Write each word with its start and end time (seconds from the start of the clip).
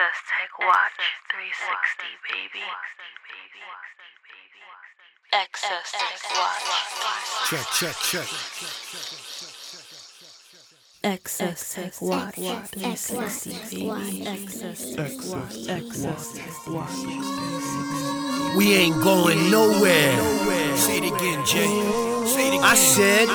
Access 0.00 0.24
Tech 0.32 0.52
Watch 0.64 0.96
360, 1.28 2.08
baby. 2.24 2.64
Access 5.30 5.92
Tech 5.92 6.20
Watch. 6.40 6.64
Check, 7.50 7.66
check, 7.76 7.96
check. 8.08 8.28
Access 11.04 11.74
Tech 11.74 12.00
Watch 12.00 12.34
360, 12.36 13.76
baby. 13.76 14.26
Access 14.26 14.80
Tech 14.94 15.12
Watch. 15.28 15.68
Access 15.68 16.32
Tech 16.32 16.66
Watch. 16.68 16.96
We 18.56 18.72
ain't 18.72 19.02
going 19.02 19.50
nowhere. 19.50 20.16
Say 20.78 20.96
it 20.96 21.12
again, 21.12 21.44
Jay. 21.44 21.68
Say 22.26 22.48
it 22.48 22.54
again. 22.54 22.64
I 22.64 22.74
said, 22.74 23.28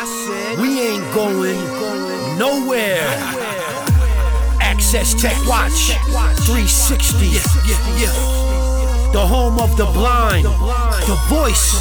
we 0.59 0.81
ain't 0.81 1.13
going 1.13 2.39
nowhere. 2.39 3.44
Access 4.95 5.21
Tech 5.21 5.45
Watch 5.45 5.91
360. 6.45 7.25
Yeah, 7.25 7.41
yeah, 7.67 7.99
yeah. 7.99 9.11
The 9.11 9.19
home 9.19 9.59
of 9.59 9.75
the 9.75 9.83
blind. 9.87 10.45
The 10.45 11.19
voice 11.27 11.75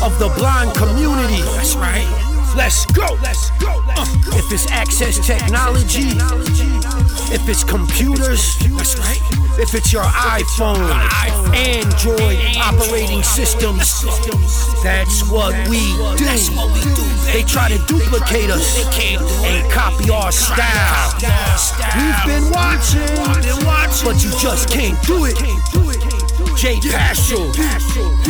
of 0.00 0.16
the 0.20 0.28
blind 0.38 0.72
community. 0.76 1.42
That's 1.42 1.74
right. 1.74 2.06
Let's 2.56 2.86
go. 2.86 3.18
Let's 3.20 3.50
go. 3.58 3.82
Uh, 3.96 4.06
if 4.38 4.52
it's 4.52 4.70
access 4.70 5.18
technology, 5.26 6.14
if 7.34 7.48
it's 7.48 7.64
computers, 7.64 8.56
that's 8.60 9.00
right. 9.00 9.43
If 9.56 9.74
it's 9.74 9.92
your 9.92 10.02
iPhone, 10.02 10.90
Android 11.54 12.38
operating 12.56 13.22
systems, 13.22 14.02
that's 14.82 15.22
what 15.30 15.54
we 15.68 15.78
do. 16.16 16.26
They 17.32 17.42
try 17.46 17.68
to 17.68 17.78
duplicate 17.86 18.50
us 18.50 18.84
and 19.44 19.70
copy 19.70 20.10
our 20.10 20.32
style. 20.32 21.14
We've 21.94 22.24
been 22.26 22.50
watching, 22.50 23.06
but 24.04 24.22
you 24.24 24.30
just 24.40 24.68
can't 24.70 25.00
do 25.06 25.26
it. 25.26 25.38
J. 26.56 26.80
Paschal, 26.90 27.52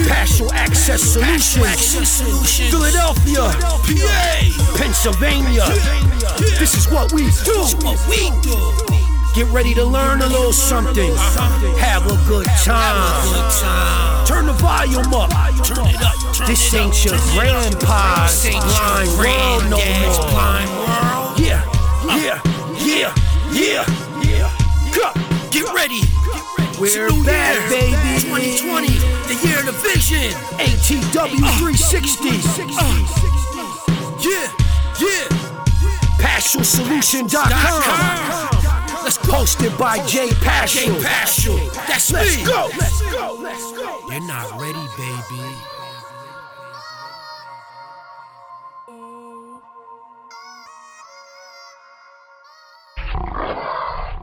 Paschal 0.07 0.53
Access 0.53 1.03
Solutions, 1.03 2.71
Philadelphia, 2.71 3.51
PA, 3.61 4.77
Pennsylvania. 4.77 5.67
This 6.59 6.77
is 6.77 6.89
what 6.91 7.13
we 7.13 7.31
do. 7.45 8.94
Get 9.35 9.47
ready 9.49 9.75
to 9.75 9.85
learn 9.85 10.23
a 10.23 10.27
little 10.29 10.53
something. 10.53 11.13
Have 11.79 12.07
a 12.07 12.17
good 12.29 12.47
time. 12.63 14.25
Turn 14.25 14.47
the 14.47 14.53
volume 14.53 15.13
up. 15.13 15.29
This 16.47 16.73
ain't 16.73 17.05
your 17.05 17.19
grandpa's 17.33 18.47
blind 18.49 19.09
world 19.19 19.65
no 19.71 19.79
more. 19.79 19.83
Yeah, 21.37 21.65
yeah, 22.07 22.41
yeah, 22.79 23.13
yeah, 23.51 23.85
yeah. 24.23 24.49
Get 25.51 25.67
ready. 25.75 26.03
We're 26.79 27.11
back, 27.25 27.69
baby. 27.69 28.21
2020, 28.21 28.87
the 28.87 29.35
year 29.47 29.59
of 29.59 29.67
the 29.67 29.73
vision. 29.73 30.31
ATW 30.59 31.43
uh, 31.43 31.59
360. 31.59 32.29
Uh, 32.79 32.83
yeah, 34.21 34.49
yeah. 35.01 35.27
PaschalSolution.com. 36.21 38.54
Let's 39.17 39.29
go. 39.29 39.33
Hosted 39.35 39.79
by 39.79 40.05
Jay 40.07 40.29
Paschal. 40.41 40.97
Paschal. 41.01 41.57
That's 41.87 42.11
Let's 42.11 42.37
me. 42.37 42.45
Go. 42.45 42.69
Let's 42.77 43.01
go. 43.03 43.39
Let's 43.41 43.73
go. 43.73 44.01
You're 44.09 44.27
not 44.27 44.61
ready, 44.61 44.89
baby. 44.97 45.74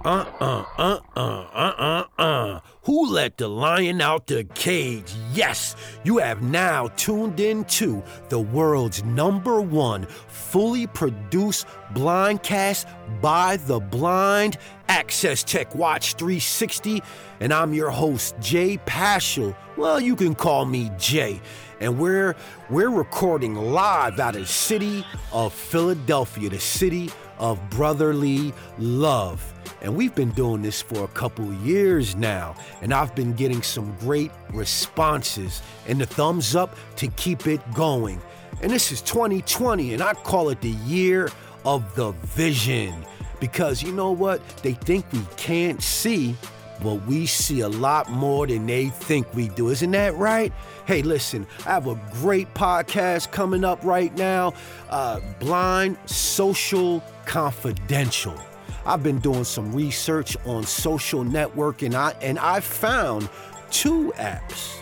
Uh 0.03 0.25
uh 0.39 0.65
uh 0.79 0.99
uh 1.15 1.45
uh 1.53 1.73
uh 1.77 2.03
uh. 2.17 2.59
Who 2.85 3.11
let 3.11 3.37
the 3.37 3.47
lion 3.47 4.01
out 4.01 4.25
the 4.25 4.43
cage? 4.43 5.13
Yes, 5.31 5.75
you 6.03 6.17
have 6.17 6.41
now 6.41 6.87
tuned 6.87 7.39
in 7.39 7.65
to 7.65 8.01
the 8.29 8.39
world's 8.39 9.03
number 9.03 9.61
one 9.61 10.07
fully 10.27 10.87
produced 10.87 11.67
blindcast 11.93 12.87
by 13.21 13.57
the 13.57 13.79
blind 13.79 14.57
Access 14.87 15.43
Tech 15.43 15.75
Watch 15.75 16.15
360, 16.15 17.03
and 17.39 17.53
I'm 17.53 17.71
your 17.75 17.91
host 17.91 18.33
Jay 18.39 18.77
Paschal. 18.77 19.55
Well, 19.77 19.99
you 19.99 20.15
can 20.15 20.33
call 20.33 20.65
me 20.65 20.89
Jay, 20.97 21.39
and 21.79 21.99
we're 21.99 22.35
we're 22.71 22.89
recording 22.89 23.53
live 23.53 24.19
out 24.19 24.35
of 24.35 24.41
the 24.41 24.47
city 24.47 25.05
of 25.31 25.53
Philadelphia, 25.53 26.49
the 26.49 26.59
city 26.59 27.11
of 27.37 27.69
brotherly 27.69 28.51
love. 28.79 29.50
And 29.81 29.95
we've 29.95 30.13
been 30.13 30.31
doing 30.31 30.61
this 30.61 30.81
for 30.81 31.03
a 31.03 31.07
couple 31.09 31.51
years 31.55 32.15
now, 32.15 32.55
and 32.81 32.93
I've 32.93 33.15
been 33.15 33.33
getting 33.33 33.61
some 33.63 33.95
great 33.99 34.31
responses 34.53 35.61
and 35.87 35.99
the 35.99 36.05
thumbs 36.05 36.55
up 36.55 36.75
to 36.97 37.07
keep 37.07 37.47
it 37.47 37.61
going. 37.73 38.21
And 38.61 38.71
this 38.71 38.91
is 38.91 39.01
2020, 39.01 39.93
and 39.93 40.03
I 40.03 40.13
call 40.13 40.49
it 40.49 40.61
the 40.61 40.69
year 40.69 41.29
of 41.65 41.95
the 41.95 42.11
vision. 42.11 42.93
Because 43.39 43.81
you 43.81 43.91
know 43.91 44.11
what? 44.11 44.45
They 44.57 44.73
think 44.73 45.05
we 45.11 45.21
can't 45.35 45.81
see, 45.81 46.35
but 46.83 46.95
we 47.07 47.25
see 47.25 47.61
a 47.61 47.69
lot 47.69 48.11
more 48.11 48.45
than 48.45 48.67
they 48.67 48.89
think 48.89 49.33
we 49.33 49.47
do. 49.49 49.69
Isn't 49.69 49.91
that 49.91 50.15
right? 50.15 50.53
Hey, 50.85 51.01
listen, 51.01 51.47
I 51.65 51.69
have 51.69 51.87
a 51.87 51.99
great 52.13 52.53
podcast 52.53 53.31
coming 53.31 53.63
up 53.63 53.83
right 53.83 54.15
now 54.15 54.53
uh, 54.91 55.19
Blind 55.39 55.97
Social 56.05 57.03
Confidential. 57.25 58.39
I've 58.85 59.03
been 59.03 59.19
doing 59.19 59.43
some 59.43 59.71
research 59.73 60.35
on 60.45 60.63
social 60.63 61.23
networking, 61.23 61.93
I, 61.93 62.11
and 62.21 62.39
I 62.39 62.59
found 62.59 63.29
two 63.69 64.11
apps 64.17 64.75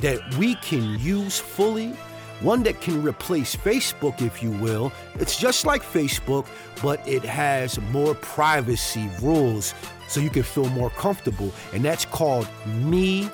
that 0.00 0.20
we 0.36 0.54
can 0.56 0.98
use 0.98 1.38
fully. 1.38 1.94
One 2.40 2.64
that 2.64 2.80
can 2.80 3.02
replace 3.02 3.54
Facebook, 3.54 4.20
if 4.20 4.42
you 4.42 4.50
will. 4.50 4.92
It's 5.14 5.38
just 5.38 5.64
like 5.66 5.82
Facebook, 5.82 6.46
but 6.82 7.06
it 7.08 7.22
has 7.22 7.80
more 7.90 8.14
privacy 8.16 9.08
rules 9.22 9.72
so 10.08 10.20
you 10.20 10.30
can 10.30 10.42
feel 10.42 10.68
more 10.70 10.90
comfortable. 10.90 11.52
And 11.72 11.84
that's 11.84 12.04
called 12.04 12.48
Me 12.66 13.30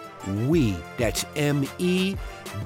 We. 0.46 0.76
That's 0.98 1.24
M 1.34 1.66
E 1.78 2.14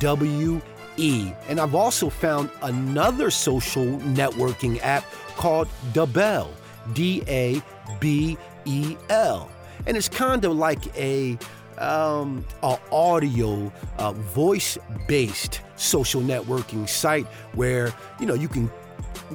W 0.00 0.60
E. 0.96 1.32
And 1.48 1.60
I've 1.60 1.74
also 1.74 2.10
found 2.10 2.50
another 2.62 3.30
social 3.30 3.84
networking 3.84 4.80
app 4.82 5.04
called 5.36 5.68
Dabel. 5.92 6.48
D 6.92 7.22
A 7.28 7.62
B 8.00 8.36
E 8.64 8.96
L. 9.08 9.50
And 9.86 9.96
it's 9.96 10.08
kind 10.08 10.44
of 10.44 10.56
like 10.56 10.96
a 10.96 11.38
um, 11.78 12.44
a 12.62 12.78
audio, 12.92 13.72
uh, 13.98 14.12
voice-based 14.12 15.60
social 15.76 16.22
networking 16.22 16.88
site 16.88 17.26
where 17.54 17.92
you 18.20 18.26
know 18.26 18.34
you 18.34 18.48
can 18.48 18.70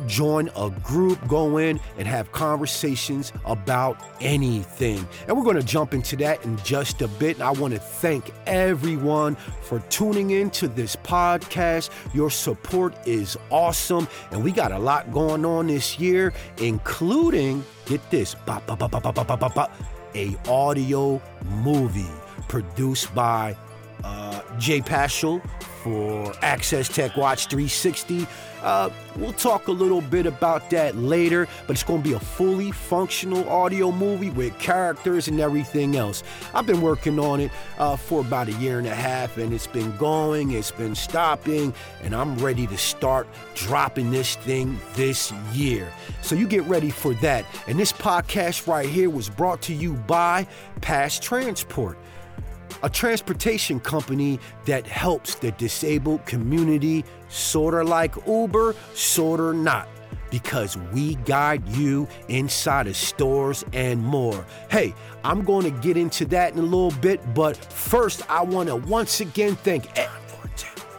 join 0.07 0.49
a 0.55 0.69
group, 0.83 1.25
go 1.27 1.57
in 1.57 1.79
and 1.97 2.07
have 2.07 2.31
conversations 2.31 3.33
about 3.45 3.99
anything. 4.21 5.07
And 5.27 5.37
we're 5.37 5.43
going 5.43 5.55
to 5.55 5.63
jump 5.63 5.93
into 5.93 6.15
that 6.17 6.43
in 6.45 6.57
just 6.57 7.01
a 7.01 7.07
bit. 7.07 7.37
And 7.37 7.43
I 7.43 7.51
want 7.51 7.73
to 7.73 7.79
thank 7.79 8.31
everyone 8.45 9.35
for 9.61 9.79
tuning 9.89 10.31
in 10.31 10.49
to 10.51 10.67
this 10.67 10.95
podcast. 10.95 11.89
Your 12.13 12.29
support 12.29 12.95
is 13.07 13.37
awesome. 13.49 14.07
And 14.31 14.43
we 14.43 14.51
got 14.51 14.71
a 14.71 14.79
lot 14.79 15.11
going 15.11 15.45
on 15.45 15.67
this 15.67 15.99
year, 15.99 16.33
including, 16.57 17.63
get 17.85 18.09
this, 18.09 18.35
a 20.15 20.35
audio 20.47 21.21
movie 21.45 22.05
produced 22.47 23.13
by 23.13 23.55
uh, 24.03 24.41
Jay 24.57 24.81
Paschal 24.81 25.41
for 25.83 26.33
Access 26.41 26.89
Tech 26.89 27.15
Watch 27.15 27.47
360. 27.47 28.27
Uh, 28.61 28.89
we'll 29.15 29.31
talk 29.33 29.69
a 29.69 29.71
little 29.71 30.01
bit 30.01 30.25
about 30.25 30.69
that 30.69 30.97
later, 30.97 31.47
but 31.65 31.73
it's 31.73 31.83
going 31.83 32.03
to 32.03 32.09
be 32.09 32.13
a 32.13 32.19
fully 32.19 32.71
functional 32.71 33.47
audio 33.47 33.89
movie 33.91 34.31
with 34.31 34.57
characters 34.59 35.29
and 35.29 35.39
everything 35.39 35.95
else. 35.95 36.23
I've 36.53 36.65
been 36.65 36.81
working 36.81 37.19
on 37.19 37.39
it 37.39 37.51
uh, 37.77 37.95
for 37.95 38.19
about 38.19 38.49
a 38.49 38.53
year 38.53 38.77
and 38.77 38.87
a 38.87 38.95
half, 38.95 39.37
and 39.37 39.53
it's 39.53 39.67
been 39.67 39.95
going, 39.95 40.51
it's 40.51 40.71
been 40.71 40.93
stopping, 40.95 41.73
and 42.03 42.13
I'm 42.13 42.37
ready 42.39 42.67
to 42.67 42.77
start 42.77 43.27
dropping 43.55 44.11
this 44.11 44.35
thing 44.35 44.77
this 44.95 45.31
year. 45.53 45.89
So 46.21 46.35
you 46.35 46.45
get 46.45 46.63
ready 46.65 46.89
for 46.89 47.13
that. 47.15 47.45
And 47.67 47.79
this 47.79 47.93
podcast 47.93 48.67
right 48.67 48.89
here 48.89 49.09
was 49.09 49.29
brought 49.29 49.61
to 49.63 49.73
you 49.73 49.93
by 49.93 50.47
Past 50.81 51.23
Transport 51.23 51.97
a 52.83 52.89
transportation 52.89 53.79
company 53.79 54.39
that 54.65 54.85
helps 54.87 55.35
the 55.35 55.51
disabled 55.51 56.25
community, 56.25 57.03
sorta 57.29 57.83
like 57.83 58.15
Uber, 58.27 58.75
sorta 58.93 59.53
not. 59.53 59.87
Because 60.31 60.77
we 60.93 61.15
guide 61.25 61.67
you 61.69 62.07
inside 62.27 62.87
of 62.87 62.95
stores 62.95 63.65
and 63.73 64.03
more. 64.03 64.45
Hey, 64.69 64.93
I'm 65.23 65.43
going 65.43 65.63
to 65.63 65.71
get 65.81 65.97
into 65.97 66.25
that 66.25 66.53
in 66.53 66.59
a 66.59 66.61
little 66.61 66.91
bit, 67.01 67.19
but 67.33 67.57
first, 67.57 68.29
I 68.29 68.43
want 68.43 68.69
to 68.69 68.75
once 68.75 69.21
again 69.21 69.55
thank. 69.55 69.87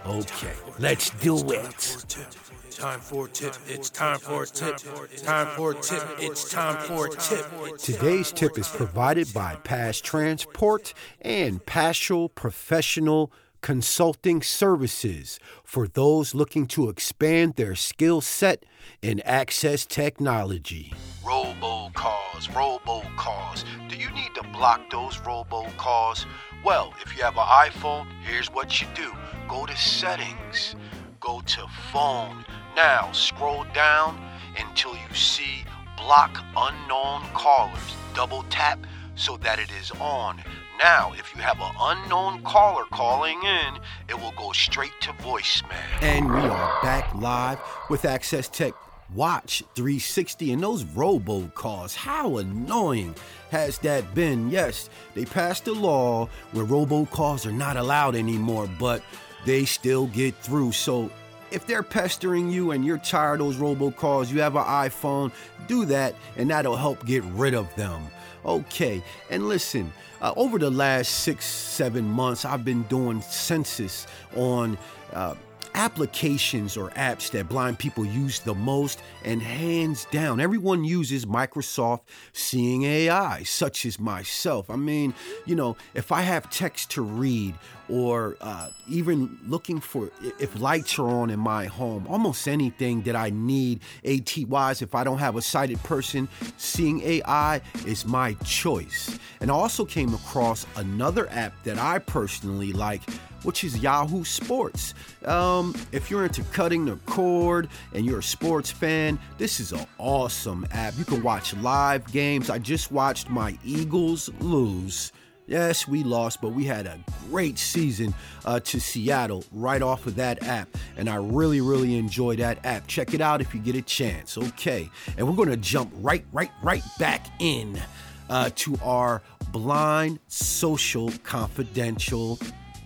Okay, 0.07 0.53
let's 0.81 1.11
do 1.11 1.37
it. 1.53 2.37
Time 2.81 3.01
for 3.01 3.27
a 3.27 3.29
tip. 3.29 3.55
It's 3.69 3.91
time 3.91 4.19
for 4.19 4.45
a 4.45 4.47
tip. 4.47 4.79
Time 5.19 5.47
for 5.49 5.73
a 5.73 5.75
tip. 5.75 6.03
It's 6.19 6.51
time 6.51 6.77
for 6.77 7.09
a 7.09 7.11
tip. 7.11 7.47
Today's 7.77 8.33
tip 8.33 8.59
is 8.59 8.69
provided 8.69 9.33
by 9.35 9.57
Pass 9.57 10.01
Transport 10.01 10.95
and 11.21 11.65
Paschal 11.67 12.31
Professional 12.31 13.31
Consulting 13.61 14.41
Services 14.41 15.39
for 15.63 15.87
those 15.87 16.35
looking 16.35 16.67
to 16.69 16.89
expand 16.89 17.57
their 17.57 17.75
skill 17.75 18.23
set 18.23 18.65
in 19.03 19.21
access 19.21 19.85
technology. 19.85 20.95
Robocalls, 21.23 22.49
robocalls. 22.49 23.65
Do 23.91 23.97
you 23.97 24.11
need 24.13 24.35
to 24.37 24.43
block 24.55 24.89
those 24.91 25.19
robocalls? 25.19 26.25
Well, 26.65 26.95
if 27.03 27.15
you 27.15 27.23
have 27.25 27.37
an 27.37 27.45
iPhone, 27.45 28.07
here's 28.23 28.51
what 28.51 28.81
you 28.81 28.87
do 28.95 29.13
go 29.49 29.67
to 29.67 29.77
settings, 29.77 30.77
go 31.21 31.43
to 31.43 31.67
phone. 31.93 32.43
Now, 32.77 33.11
scroll 33.13 33.65
down 33.75 34.21
until 34.59 34.93
you 34.93 35.15
see 35.15 35.65
block 35.97 36.43
unknown 36.57 37.23
callers. 37.35 37.97
Double 38.15 38.45
tap 38.51 38.87
so 39.15 39.37
that 39.39 39.59
it 39.59 39.71
is 39.81 39.91
on. 40.01 40.43
Now, 40.83 41.13
if 41.17 41.35
you 41.35 41.43
have 41.43 41.61
an 41.61 41.73
unknown 41.79 42.43
caller 42.43 42.85
calling 42.91 43.39
in, 43.43 43.79
it 44.09 44.19
will 44.19 44.33
go 44.33 44.53
straight 44.53 44.99
to 45.03 45.11
voicemail. 45.15 45.77
And 46.01 46.33
we 46.33 46.41
are 46.41 46.83
back 46.83 47.15
live 47.15 47.59
with 47.91 48.07
Access 48.07 48.49
Tech 48.49 48.73
Watch 49.15 49.65
360 49.75 50.53
and 50.53 50.63
those 50.63 50.85
robocalls. 50.85 51.97
How 51.97 52.39
annoying 52.39 53.17
has 53.51 53.77
that 53.79 54.15
been? 54.15 54.51
Yes, 54.51 54.89
they 55.15 55.25
passed 55.25 55.67
a 55.67 55.73
law 55.73 56.29
where 56.53 56.65
robocalls 56.65 57.45
are 57.45 57.53
not 57.53 57.77
allowed 57.77 58.15
anymore, 58.15 58.69
but 58.79 59.03
they 59.45 59.65
still 59.65 60.07
get 60.07 60.37
through. 60.37 60.73
So 60.73 61.11
if 61.51 61.67
they're 61.67 61.83
pestering 61.83 62.51
you 62.51 62.71
and 62.71 62.85
you're 62.85 62.99
tired 62.99 63.41
of 63.41 63.47
those 63.47 63.57
robocalls, 63.57 64.31
you 64.31 64.41
have 64.41 64.57
an 64.57 64.65
iPhone, 64.65 65.33
do 65.67 65.85
that 65.87 66.15
and 66.37 66.51
that'll 66.51 66.77
help 66.77 67.05
get 67.05 67.25
rid 67.25 67.55
of 67.55 67.75
them. 67.77 68.03
Okay, 68.45 69.03
and 69.31 69.49
listen, 69.49 69.93
uh, 70.23 70.33
over 70.37 70.59
the 70.59 70.71
last 70.71 71.11
six, 71.11 71.45
seven 71.45 72.05
months, 72.05 72.45
I've 72.45 72.65
been 72.65 72.83
doing 72.85 73.21
census 73.23 74.07
on. 74.35 74.79
Uh, 75.13 75.35
applications 75.75 76.77
or 76.77 76.91
apps 76.91 77.31
that 77.31 77.49
blind 77.49 77.79
people 77.79 78.05
use 78.05 78.41
the 78.41 78.55
most, 78.55 79.01
and 79.25 79.41
hands 79.41 80.07
down, 80.11 80.41
everyone 80.41 80.85
uses 80.85 81.27
Microsoft 81.27 82.01
Seeing 82.33 82.83
AI, 82.83 83.43
such 83.45 83.87
as 83.87 83.99
myself. 83.99 84.69
I 84.69 84.77
mean, 84.77 85.15
you 85.47 85.55
know, 85.55 85.77
if 85.95 86.13
I 86.13 86.23
have 86.23 86.51
text 86.51 86.91
to 86.93 87.03
read 87.03 87.55
or 87.91 88.37
uh, 88.41 88.69
even 88.89 89.39
looking 89.47 89.81
for 89.81 90.11
if 90.39 90.59
lights 90.61 90.99
are 90.99 91.09
on 91.09 91.31
in 91.31 91.41
my 91.41 91.67
home, 91.67 92.07
almost 92.09 92.47
anything 92.47 93.03
that 93.03 93.17
I 93.17 93.31
need 93.31 93.81
AT 94.05 94.37
wise, 94.47 94.83
if 94.83 94.95
I 94.95 95.05
don't 95.05 95.19
have 95.19 95.37
a 95.37 95.43
sighted 95.43 95.83
person, 95.83 96.29
Seeing 96.57 97.01
AI 97.03 97.61
is 97.87 98.07
my 98.07 98.35
choice. 98.45 99.19
And 99.41 99.51
I 99.51 99.55
also 99.55 99.85
came 99.85 100.15
across 100.15 100.67
another 100.77 101.29
app 101.31 101.53
that 101.65 101.79
I 101.79 101.99
personally 101.99 102.73
like 102.73 103.03
which 103.43 103.65
is 103.65 103.79
Yahoo 103.79 104.25
Sports. 104.25 104.95
Um, 105.25 105.75
if 105.93 106.11
you're 106.11 106.25
into 106.25 106.43
cutting 106.53 106.85
the 106.85 106.97
cord 107.07 107.69
and 107.95 108.05
you're 108.05 108.19
a 108.19 108.23
sports 108.23 108.71
fan, 108.71 109.19
this 109.39 109.61
is 109.61 109.73
an 109.73 109.87
awesome 109.99 110.67
app. 110.73 110.99
You 110.99 111.05
can 111.05 111.23
watch 111.23 111.55
live 111.57 112.11
games. 112.13 112.51
I 112.51 112.59
just 112.59 112.93
watched 112.93 113.31
my 113.31 113.59
Eagles 113.65 114.31
lose. 114.41 115.13
Yes, 115.51 115.89
we 115.89 116.05
lost, 116.05 116.41
but 116.41 116.51
we 116.51 116.63
had 116.63 116.87
a 116.87 116.97
great 117.29 117.59
season 117.59 118.15
uh, 118.45 118.61
to 118.61 118.81
Seattle 118.81 119.43
right 119.51 119.83
off 119.83 120.07
of 120.07 120.15
that 120.15 120.45
app. 120.45 120.69
And 120.97 121.11
I 121.11 121.17
really, 121.17 121.61
really 121.61 121.99
enjoy 121.99 122.37
that 122.37 122.65
app. 122.65 122.87
Check 122.87 123.15
it 123.15 123.21
out 123.21 123.41
if 123.41 123.53
you 123.53 123.61
get 123.61 123.75
a 123.75 123.83
chance. 123.83 124.39
Okay. 124.39 124.89
And 125.19 125.27
we're 125.29 125.35
going 125.35 125.49
to 125.49 125.57
jump 125.57 125.93
right, 125.97 126.25
right, 126.33 126.53
right 126.63 126.85
back 127.01 127.27
in 127.41 127.83
uh, 128.29 128.51
to 128.55 128.79
our 128.85 129.23
blind 129.51 130.21
social 130.29 131.11
confidential 131.25 132.39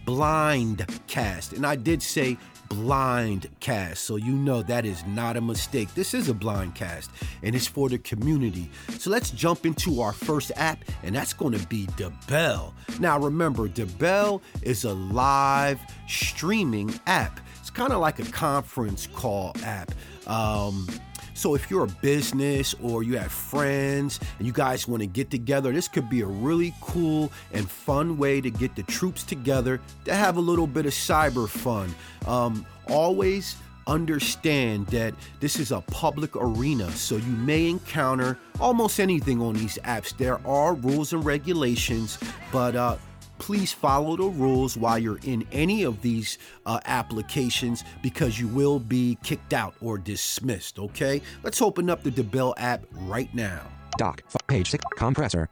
blind 0.06 0.86
cast. 1.06 1.52
And 1.52 1.66
I 1.66 1.76
did 1.76 2.02
say 2.02 2.38
blind 2.68 3.48
cast, 3.60 4.04
so 4.04 4.16
you 4.16 4.32
know 4.32 4.62
that 4.62 4.84
is 4.84 5.04
not 5.06 5.36
a 5.36 5.40
mistake. 5.40 5.92
This 5.94 6.14
is 6.14 6.28
a 6.28 6.34
blind 6.34 6.74
cast, 6.74 7.10
and 7.42 7.54
it's 7.54 7.66
for 7.66 7.88
the 7.88 7.98
community. 7.98 8.70
So 8.98 9.10
let's 9.10 9.30
jump 9.30 9.66
into 9.66 10.00
our 10.00 10.12
first 10.12 10.52
app, 10.56 10.84
and 11.02 11.14
that's 11.14 11.32
going 11.32 11.58
to 11.58 11.66
be 11.66 11.86
Dabel. 11.96 12.72
Now 13.00 13.18
remember, 13.18 13.68
Dabel 13.68 14.40
is 14.62 14.84
a 14.84 14.94
live 14.94 15.80
streaming 16.08 16.98
app. 17.06 17.40
It's 17.60 17.70
kind 17.70 17.92
of 17.92 18.00
like 18.00 18.18
a 18.18 18.24
conference 18.24 19.06
call 19.06 19.52
app. 19.64 19.92
Um, 20.26 20.86
so 21.34 21.54
if 21.54 21.70
you're 21.70 21.84
a 21.84 21.88
business 22.00 22.74
or 22.82 23.02
you 23.02 23.18
have 23.18 23.32
friends 23.32 24.20
and 24.38 24.46
you 24.46 24.52
guys 24.52 24.88
want 24.88 25.02
to 25.02 25.06
get 25.06 25.30
together, 25.30 25.72
this 25.72 25.88
could 25.88 26.08
be 26.08 26.22
a 26.22 26.26
really 26.26 26.72
cool 26.80 27.30
and 27.52 27.68
fun 27.68 28.16
way 28.16 28.40
to 28.40 28.50
get 28.50 28.74
the 28.76 28.82
troops 28.84 29.24
together 29.24 29.80
to 30.04 30.14
have 30.14 30.36
a 30.36 30.40
little 30.40 30.66
bit 30.66 30.86
of 30.86 30.92
cyber 30.92 31.48
fun. 31.48 31.94
Um, 32.26 32.64
always 32.88 33.56
understand 33.86 34.86
that 34.86 35.14
this 35.40 35.58
is 35.58 35.72
a 35.72 35.80
public 35.82 36.34
arena, 36.36 36.90
so 36.92 37.16
you 37.16 37.32
may 37.32 37.68
encounter 37.68 38.38
almost 38.60 39.00
anything 39.00 39.40
on 39.42 39.54
these 39.54 39.78
apps. 39.84 40.16
There 40.16 40.40
are 40.46 40.74
rules 40.74 41.12
and 41.12 41.24
regulations, 41.24 42.18
but 42.52 42.76
uh, 42.76 42.96
please 43.44 43.74
follow 43.74 44.16
the 44.16 44.24
rules 44.24 44.74
while 44.74 44.98
you're 44.98 45.20
in 45.22 45.46
any 45.52 45.82
of 45.82 46.00
these 46.00 46.38
uh, 46.64 46.80
applications 46.86 47.84
because 48.02 48.40
you 48.40 48.48
will 48.48 48.78
be 48.78 49.18
kicked 49.22 49.52
out 49.52 49.74
or 49.82 49.98
dismissed. 49.98 50.78
Okay, 50.78 51.20
let's 51.42 51.60
open 51.60 51.90
up 51.90 52.02
the 52.02 52.10
Dabel 52.10 52.54
app 52.56 52.86
right 53.02 53.32
now. 53.34 53.60
Doc, 53.98 54.22
page 54.46 54.70
six, 54.70 54.82
compressor, 54.96 55.50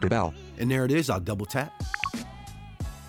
Dabel. 0.00 0.32
And 0.58 0.70
there 0.70 0.86
it 0.86 0.90
is. 0.90 1.10
I'll 1.10 1.20
double 1.20 1.44
tap. 1.44 1.78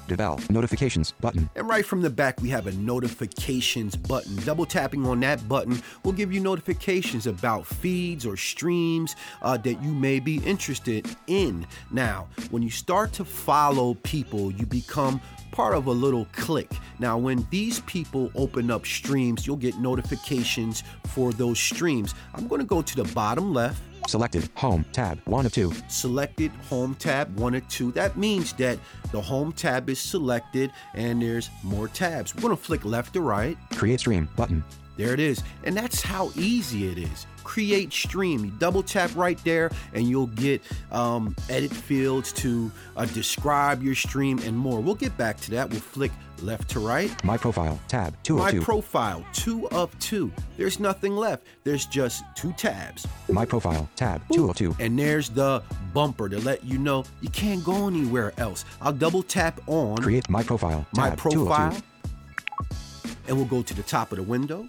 Dabel 0.07 0.50
notifications 0.50 1.12
button. 1.19 1.50
And 1.56 1.68
right 1.68 1.86
from 1.86 2.01
the 2.01 2.09
back, 2.09 2.42
we 2.42 2.50
have 2.50 2.68
a 2.68 2.71
notifications 2.74 3.95
button. 3.95 4.36
Double 4.38 4.65
tapping 4.65 5.06
on 5.06 5.19
that 5.21 5.48
button 5.48 5.81
will 6.04 6.12
give 6.12 6.31
you 6.31 6.39
notifications 6.39 7.27
about 7.27 7.65
feeds 7.65 8.25
or 8.25 8.38
streams 8.38 9.15
uh, 9.42 9.57
that 9.57 9.81
you 9.83 9.94
may 9.94 10.19
be 10.19 10.38
interested 10.38 11.07
in. 11.27 11.65
Now, 11.92 12.27
when 12.51 12.63
you 12.63 12.69
start 12.69 13.13
to 13.13 13.25
follow 13.25 13.95
people, 13.95 14.51
you 14.51 14.65
become 14.65 15.21
part 15.51 15.75
of 15.75 15.88
a 15.88 15.92
little 15.92 16.27
clique. 16.33 16.71
Now, 17.00 17.18
when 17.18 17.48
these 17.50 17.80
people 17.81 18.31
open 18.36 18.69
up 18.69 18.86
streams, 18.86 19.48
you'll 19.48 19.56
get 19.56 19.77
notifications 19.77 20.83
for 21.07 21.33
those 21.33 21.60
streams. 21.60 22.13
I'm 22.36 22.48
going 22.48 22.62
to 22.62 22.68
go 22.68 22.81
to 22.81 22.95
the 22.95 23.06
bottom 23.13 23.53
left 23.53 23.81
Selected 24.07 24.50
Home 24.56 24.86
tab 24.94 25.19
1 25.25 25.45
of 25.45 25.51
2. 25.51 25.71
Selected 25.89 26.51
Home 26.69 26.95
tab 26.95 27.38
1 27.38 27.56
of 27.56 27.68
2. 27.68 27.92
That 27.92 28.18
means 28.18 28.54
that 28.54 28.80
the 29.12 29.21
Home 29.21 29.51
tab 29.51 29.89
is 29.89 30.00
selected 30.00 30.72
and 30.96 31.22
there's 31.22 31.50
more 31.62 31.88
tabs. 31.88 32.34
We're 32.34 32.41
going 32.41 32.55
to 32.55 32.63
flick 32.63 32.86
left 32.86 33.13
to 33.13 33.22
right. 33.22 33.58
Create 33.74 34.00
stream 34.00 34.29
button. 34.36 34.63
There 34.98 35.13
it 35.13 35.20
is. 35.20 35.43
And 35.63 35.77
that's 35.77 36.01
how 36.01 36.32
easy 36.36 36.88
it 36.88 36.98
is. 36.98 37.27
Create 37.43 37.93
stream. 37.93 38.43
You 38.43 38.51
double 38.51 38.82
tap 38.82 39.15
right 39.15 39.41
there, 39.46 39.72
and 39.93 40.10
you'll 40.10 40.27
get 40.27 40.62
um, 40.91 41.36
edit 41.50 41.72
fields 41.72 42.34
to 42.34 42.72
uh, 42.98 43.05
describe 43.05 43.84
your 43.84 43.96
stream 43.96 44.39
and 44.39 44.58
more. 44.58 44.82
We'll 44.82 44.96
get 44.96 45.15
back 45.15 45.39
to 45.41 45.51
that. 45.51 45.70
We'll 45.70 45.79
flick 45.79 46.12
left 46.44 46.70
to 46.72 46.79
right. 46.79 47.12
My 47.24 47.38
profile 47.38 47.79
tab 47.88 48.15
two 48.24 48.38
My 48.38 48.48
of 48.48 48.51
two. 48.51 48.60
My 48.60 48.63
profile 48.65 49.25
two 49.34 49.67
of 49.70 49.98
two. 50.00 50.32
There's 50.58 50.79
nothing 50.79 51.15
left. 51.15 51.46
There's 51.63 51.86
just 51.86 52.24
two 52.36 52.53
tabs. 52.53 53.08
My 53.29 53.46
profile 53.46 53.89
tab 53.96 54.22
two 54.32 54.50
of 54.50 54.56
two. 54.56 54.75
And 54.79 54.98
there's 54.98 55.29
the 55.29 55.63
bumper 55.94 56.29
to 56.29 56.39
let 56.39 56.63
you 56.63 56.77
know 56.77 57.03
you 57.22 57.29
can't 57.29 57.63
go 57.63 57.88
anywhere 57.88 58.34
else. 58.38 58.65
I'll 58.82 58.94
double 58.94 59.24
tap 59.24 59.60
on 59.67 59.98
Create 59.98 60.29
my 60.29 60.44
profile 60.44 60.86
my 60.96 61.10
tab 61.10 61.20
two 61.20 61.41
of 61.41 61.48
profile, 61.48 61.72
two. 61.72 63.10
and 63.27 63.38
we'll 63.38 63.46
go 63.46 63.62
to 63.62 63.74
the 63.74 63.84
top 63.84 64.12
of 64.12 64.17
the 64.17 64.24
window. 64.24 64.67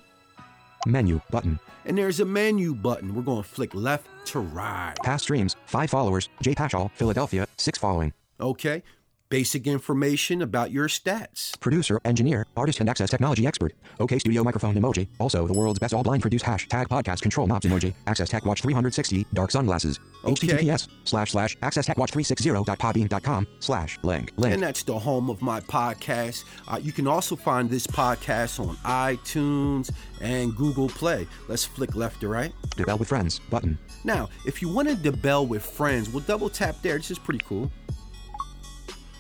Menu 0.87 1.21
button. 1.31 1.59
And 1.85 1.97
there's 1.97 2.21
a 2.21 2.25
menu 2.25 2.75
button. 2.75 3.15
We're 3.15 3.23
going 3.23 3.43
to 3.43 3.49
flick 3.49 3.75
left 3.75 4.07
to 4.27 4.41
right. 4.41 4.95
Past 5.03 5.25
streams 5.25 5.57
five 5.67 5.91
followers. 5.91 6.29
J 6.43 6.55
Paschal, 6.55 6.91
Philadelphia 6.95 7.47
six 7.57 7.79
following. 7.79 8.13
Okay. 8.41 8.83
Basic 9.31 9.67
information 9.67 10.41
about 10.41 10.71
your 10.71 10.89
stats. 10.89 11.61
Producer, 11.61 12.01
engineer, 12.07 12.47
artist, 12.57 12.81
and 12.81 12.89
access 12.89 13.11
technology 13.11 13.47
expert. 13.47 13.75
OK 14.01 14.19
Studio 14.19 14.43
microphone 14.43 14.75
emoji. 14.75 15.07
Also, 15.21 15.47
the 15.47 15.53
world's 15.53 15.79
best 15.79 15.93
all 15.93 16.03
blind 16.03 16.23
produce 16.23 16.43
hashtag 16.43 16.87
podcast 16.87 17.21
control 17.21 17.47
knobs 17.47 17.67
emoji. 17.67 17.93
Access 18.07 18.31
Tech 18.31 18.47
Watch 18.47 18.63
360 18.63 19.27
dark 19.35 19.51
sunglasses. 19.51 20.01
Okay. 20.25 20.47
HTTPS 20.47 20.89
slash 21.05 21.33
slash 21.33 21.59
access 21.61 21.85
tech 21.85 21.99
watch 21.99 22.11
360.podbean.com 22.13 23.47
slash 23.61 23.99
link. 24.03 24.33
Link. 24.39 24.55
And 24.55 24.63
that's 24.63 24.83
the 24.83 24.99
home 24.99 25.29
of 25.29 25.43
my 25.43 25.61
podcast. 25.61 26.45
Uh, 26.67 26.81
you 26.83 26.93
can 26.93 27.07
also 27.07 27.37
find 27.37 27.69
this 27.69 27.87
podcast 27.87 28.67
on 28.67 28.77
iTunes 28.77 29.93
and 30.23 30.57
Google 30.57 30.89
Play. 30.89 31.27
Let's 31.49 31.67
flick 31.67 31.95
left 31.95 32.23
to 32.23 32.29
right. 32.29 32.53
Dabel 32.77 32.99
with 32.99 33.09
friends 33.09 33.41
button. 33.51 33.79
Now, 34.05 34.31
if 34.47 34.63
you 34.63 34.71
wanted 34.71 35.03
to 35.03 35.13
bell 35.13 35.47
with 35.47 35.63
friends, 35.63 36.09
we'll 36.09 36.23
double 36.23 36.49
tap 36.49 36.77
there. 36.81 36.97
This 36.97 37.11
is 37.11 37.19
pretty 37.19 37.45
cool. 37.47 37.71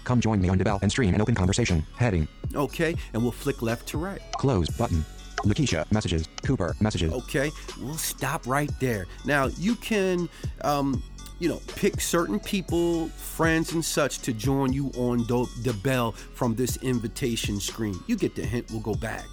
Come 0.09 0.23
join 0.23 0.41
me 0.41 0.49
on 0.49 0.59
Dabel 0.59 0.81
and 0.81 0.91
stream 0.91 1.12
an 1.15 1.21
open 1.21 1.35
conversation. 1.35 1.85
Heading. 1.95 2.27
Okay, 2.55 2.97
and 3.12 3.23
we'll 3.23 3.31
flick 3.31 3.61
left 3.61 3.87
to 3.88 3.99
right. 3.99 4.23
Close 4.38 4.67
button. 4.71 5.05
Lakeisha, 5.45 5.85
messages. 5.93 6.27
Cooper, 6.43 6.75
messages. 6.81 7.12
Okay, 7.12 7.50
we'll 7.79 7.93
stop 7.99 8.47
right 8.47 8.71
there. 8.81 9.07
Now 9.27 9.49
you 9.59 9.75
can, 9.75 10.31
um, 10.62 11.03
you 11.41 11.50
know, 11.50 11.61
pick 11.77 12.00
certain 12.00 12.41
people, 12.41 13.09
friends 13.09 13.73
and 13.73 13.85
such, 13.85 14.21
to 14.21 14.33
join 14.33 14.73
you 14.73 14.91
on 14.97 15.27
the, 15.27 15.47
the 15.62 15.75
bell 15.75 16.12
from 16.12 16.55
this 16.55 16.79
invitation 16.79 17.61
screen. 17.61 17.95
You 18.07 18.17
get 18.17 18.35
the 18.35 18.47
hint. 18.47 18.71
We'll 18.71 18.81
go 18.81 18.95
back, 18.95 19.27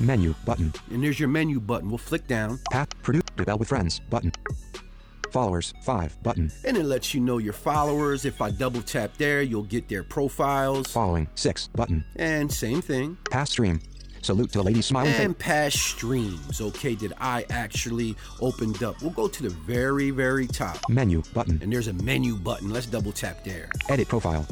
Menu, 0.00 0.34
button. 0.44 0.72
and 0.90 1.04
there's 1.04 1.20
your 1.20 1.28
menu 1.28 1.60
button. 1.60 1.88
We'll 1.88 1.98
flick 1.98 2.26
down, 2.26 2.58
Path, 2.72 2.88
produce, 3.04 3.22
Bell 3.36 3.58
with 3.58 3.68
friends, 3.68 4.00
button. 4.10 4.32
Followers, 5.34 5.74
5, 5.82 6.22
button. 6.22 6.52
and 6.64 6.76
it 6.76 6.84
lets 6.84 7.12
you 7.12 7.20
know 7.20 7.38
your 7.38 7.52
followers. 7.52 8.24
If 8.24 8.40
I 8.40 8.52
double 8.52 8.80
tap 8.80 9.16
there, 9.18 9.42
you'll 9.42 9.64
get 9.64 9.88
their 9.88 10.04
profiles. 10.04 10.92
Following, 10.92 11.26
6, 11.34 11.70
button. 11.74 12.04
And 12.14 12.52
same 12.52 12.80
thing. 12.80 13.18
Past 13.32 13.50
stream. 13.50 13.80
Salute 14.22 14.52
to 14.52 14.58
the 14.58 14.62
lady's 14.62 14.86
smiling 14.86 15.10
face. 15.10 15.20
and 15.22 15.36
past 15.36 15.76
streams, 15.76 16.60
okay, 16.60 16.94
that 16.94 17.14
I 17.20 17.44
actually 17.50 18.14
opened 18.40 18.84
up. 18.84 19.02
We'll 19.02 19.10
go 19.10 19.26
to 19.26 19.42
the 19.42 19.48
very, 19.50 20.12
very 20.12 20.46
top. 20.46 20.78
Menu, 20.88 21.20
button. 21.34 21.58
And 21.60 21.72
there's 21.72 21.88
a 21.88 21.94
menu 21.94 22.36
button. 22.36 22.70
Let's 22.70 22.86
double 22.86 23.10
tap 23.10 23.42
there. 23.42 23.70
Edit 23.88 24.06
profile. 24.06 24.46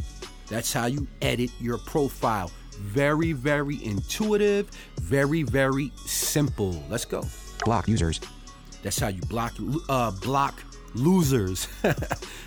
That's 0.48 0.72
how 0.72 0.86
you 0.86 1.06
edit 1.22 1.52
your 1.60 1.78
profile. 1.78 2.50
Very, 2.80 3.30
very 3.30 3.84
intuitive, 3.84 4.68
very, 5.00 5.44
very 5.44 5.92
simple. 6.06 6.82
Let's 6.90 7.04
go. 7.04 7.22
Block 7.64 7.86
users. 7.86 8.18
That's 8.82 8.98
how 8.98 9.08
you 9.08 9.20
block 9.22 9.54
uh, 9.88 10.10
block 10.10 10.60
losers. 10.94 11.68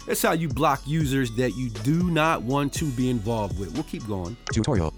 That's 0.07 0.21
how 0.21 0.33
you 0.33 0.47
block 0.47 0.81
users 0.85 1.31
that 1.35 1.55
you 1.55 1.69
do 1.69 2.09
not 2.11 2.41
want 2.41 2.73
to 2.73 2.85
be 2.91 3.09
involved 3.09 3.59
with. 3.59 3.73
We'll 3.73 3.83
keep 3.83 4.05
going. 4.07 4.37
Tutorial. 4.51 4.93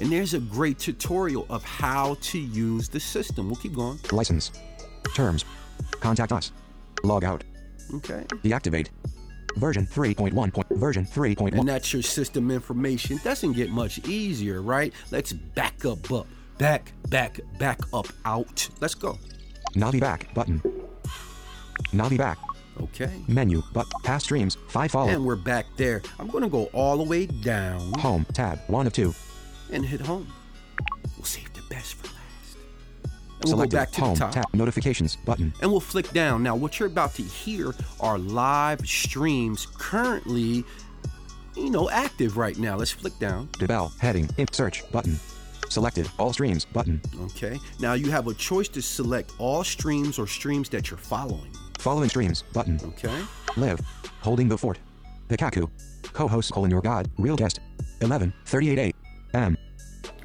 And 0.00 0.10
there's 0.10 0.34
a 0.34 0.40
great 0.40 0.78
tutorial 0.78 1.46
of 1.50 1.62
how 1.62 2.16
to 2.20 2.38
use 2.38 2.88
the 2.88 3.00
system. 3.00 3.46
We'll 3.46 3.56
keep 3.56 3.74
going. 3.74 3.98
License. 4.10 4.50
Terms. 5.14 5.44
Contact 6.00 6.32
us. 6.32 6.52
Log 7.04 7.24
out. 7.24 7.44
Okay. 7.94 8.24
Deactivate. 8.42 8.88
Version 9.56 9.86
3.1. 9.86 10.78
Version 10.78 11.04
3.1. 11.04 11.58
and 11.58 11.68
that's 11.68 11.92
your 11.92 12.02
system 12.02 12.50
information. 12.50 13.20
Doesn't 13.22 13.52
get 13.52 13.70
much 13.70 13.98
easier, 14.08 14.62
right? 14.62 14.92
Let's 15.12 15.32
back 15.32 15.84
up, 15.84 16.10
up, 16.10 16.26
back, 16.58 16.92
back, 17.08 17.38
back 17.58 17.78
up, 17.92 18.08
out. 18.24 18.68
Let's 18.80 18.94
go. 18.94 19.18
Navi 19.74 20.00
back 20.00 20.32
button. 20.34 20.60
Navi 21.92 22.18
back. 22.18 22.38
Okay. 22.80 23.22
Menu, 23.28 23.62
but 23.72 23.86
past 24.02 24.26
streams, 24.26 24.56
5 24.68 24.90
follow. 24.90 25.08
And 25.08 25.24
we're 25.24 25.36
back 25.36 25.66
there. 25.76 26.02
I'm 26.18 26.26
gonna 26.28 26.48
go 26.48 26.64
all 26.72 26.96
the 26.96 27.04
way 27.04 27.26
down 27.26 27.92
Home, 28.00 28.26
tab, 28.32 28.60
1 28.66 28.86
of 28.86 28.92
2. 28.92 29.14
and 29.72 29.84
hit 29.84 30.00
home. 30.00 30.26
We'll 31.16 31.24
save 31.24 31.52
the 31.54 31.62
best 31.70 31.94
for 31.94 32.06
last. 32.08 32.56
And 33.42 33.52
we'll 33.58 33.66
go 33.66 33.76
back 33.76 33.92
to 33.92 34.00
Home, 34.00 34.14
the 34.14 34.20
top. 34.20 34.32
tab, 34.32 34.44
notifications, 34.54 35.16
button. 35.16 35.52
and 35.62 35.70
we'll 35.70 35.80
flick 35.80 36.10
down. 36.12 36.42
Now, 36.42 36.56
what 36.56 36.78
you're 36.80 36.88
about 36.88 37.14
to 37.14 37.22
hear 37.22 37.74
are 38.00 38.18
live 38.18 38.80
streams 38.86 39.66
currently, 39.78 40.64
you 41.56 41.70
know, 41.70 41.88
active 41.90 42.36
right 42.36 42.56
now. 42.58 42.76
Let's 42.76 42.90
flick 42.90 43.16
down. 43.20 43.48
Dabel, 43.52 43.96
heading, 44.00 44.28
in, 44.38 44.52
search, 44.52 44.90
button. 44.90 45.18
Selected, 45.70 46.08
all 46.18 46.32
streams, 46.32 46.64
button. 46.64 47.00
Okay. 47.22 47.58
Now 47.80 47.94
you 47.94 48.10
have 48.10 48.26
a 48.28 48.34
choice 48.34 48.68
to 48.68 48.82
select 48.82 49.32
all 49.38 49.62
streams 49.64 50.18
or 50.18 50.26
streams 50.26 50.68
that 50.70 50.90
you're 50.90 50.98
following. 50.98 51.50
Following 51.84 52.08
streams, 52.08 52.40
button. 52.54 52.80
Okay. 52.82 53.14
Live, 53.58 53.78
holding 54.22 54.48
the 54.48 54.56
fort. 54.56 54.78
Pikachu, 55.28 55.68
co-host 56.14 56.50
colon 56.50 56.70
your 56.70 56.80
god, 56.80 57.10
real 57.18 57.36
guest. 57.36 57.60
11, 58.00 58.32
38 58.46 58.94
a.m. 59.34 59.58